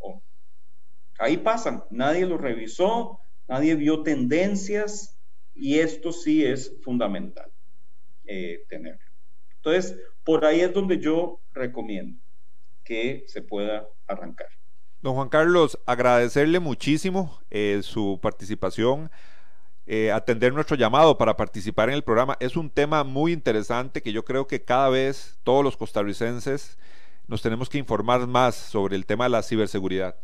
ahí 1.18 1.39
pasan, 1.39 1.83
nadie 1.91 2.27
lo 2.27 2.39
revisó, 2.39 3.18
nadie 3.49 3.74
vio 3.74 4.03
tendencias 4.03 5.20
y 5.55 5.79
esto 5.81 6.12
sí 6.12 6.45
es 6.45 6.79
fundamental 6.83 7.51
eh, 8.24 8.64
tenerlo. 8.68 9.01
Entonces, 9.57 10.01
por 10.24 10.45
ahí 10.45 10.61
es 10.61 10.72
donde 10.72 10.99
yo 10.99 11.43
recomiendo 11.53 12.20
que 12.85 13.24
se 13.27 13.43
pueda 13.43 13.89
arrancar. 14.07 14.49
Don 15.07 15.14
Juan 15.14 15.28
Carlos, 15.28 15.78
agradecerle 15.86 16.59
muchísimo 16.59 17.38
eh, 17.52 17.78
su 17.84 18.18
participación, 18.20 19.09
eh, 19.86 20.11
atender 20.11 20.52
nuestro 20.52 20.76
llamado 20.76 21.16
para 21.16 21.36
participar 21.36 21.88
en 21.90 21.94
el 21.94 22.02
programa. 22.02 22.36
Es 22.40 22.57
un 22.57 22.70
tema 22.70 23.04
muy 23.04 23.32
interesante 23.32 24.02
que 24.02 24.12
yo 24.12 24.24
creo 24.24 24.48
que 24.48 24.64
cada 24.64 24.88
vez 24.88 25.38
todos 25.44 25.62
los 25.62 25.76
costarricenses 25.76 26.76
nos 27.28 27.40
tenemos 27.40 27.68
que 27.68 27.78
informar 27.78 28.26
más 28.26 28.57
sobre 28.57 28.96
el 28.96 29.07
tema 29.07 29.26
de 29.26 29.30
la 29.30 29.44
ciberseguridad. 29.44 30.16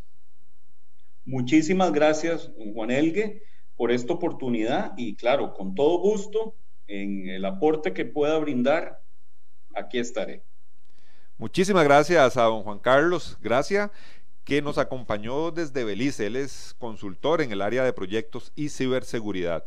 Muchísimas 1.25 1.93
gracias, 1.93 2.51
Juan 2.75 2.91
Elgue, 2.91 3.45
por 3.77 3.93
esta 3.93 4.15
oportunidad 4.15 4.95
y 4.97 5.15
claro, 5.15 5.55
con 5.55 5.77
todo 5.77 5.99
gusto, 5.99 6.57
en 6.89 7.29
el 7.29 7.45
aporte 7.45 7.93
que 7.93 8.05
pueda 8.05 8.37
brindar, 8.39 9.01
aquí 9.77 10.01
estaré. 10.01 10.43
Muchísimas 11.39 11.85
gracias 11.85 12.37
a 12.37 12.43
don 12.43 12.65
Juan 12.65 12.81
Carlos, 12.81 13.39
gracias, 13.41 13.91
que 14.45 14.63
nos 14.63 14.79
acompañó 14.79 15.51
desde 15.51 15.85
Belice. 15.85 16.27
Él 16.27 16.37
es 16.37 16.75
consultor 16.79 17.41
en 17.41 17.53
el 17.53 17.63
área 17.63 17.85
de 17.85 17.93
proyectos 17.93 18.53
y 18.55 18.69
ciberseguridad. 18.69 19.65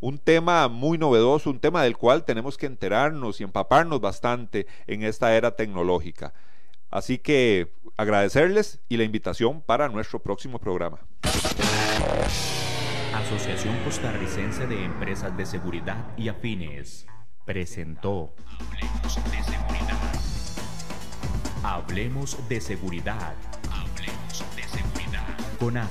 Un 0.00 0.18
tema 0.18 0.68
muy 0.68 0.98
novedoso, 0.98 1.50
un 1.50 1.60
tema 1.60 1.82
del 1.82 1.96
cual 1.96 2.24
tenemos 2.24 2.56
que 2.56 2.66
enterarnos 2.66 3.40
y 3.40 3.44
empaparnos 3.44 4.00
bastante 4.00 4.66
en 4.86 5.02
esta 5.02 5.34
era 5.34 5.56
tecnológica. 5.56 6.34
Así 6.90 7.18
que 7.18 7.72
agradecerles 7.96 8.80
y 8.88 8.96
la 8.96 9.04
invitación 9.04 9.62
para 9.62 9.88
nuestro 9.88 10.18
próximo 10.20 10.58
programa. 10.58 10.98
Asociación 13.14 13.76
Costarricense 13.84 14.66
de 14.66 14.84
Empresas 14.84 15.36
de 15.36 15.46
Seguridad 15.46 16.06
y 16.16 16.28
Afines 16.28 17.06
presentó 17.44 18.34
Hablemos 18.60 19.30
de 19.30 19.42
Seguridad. 19.42 20.12
Hablemos 21.62 22.48
de 22.48 22.60
Seguridad. 22.60 23.34
Seguridad. 25.58 25.88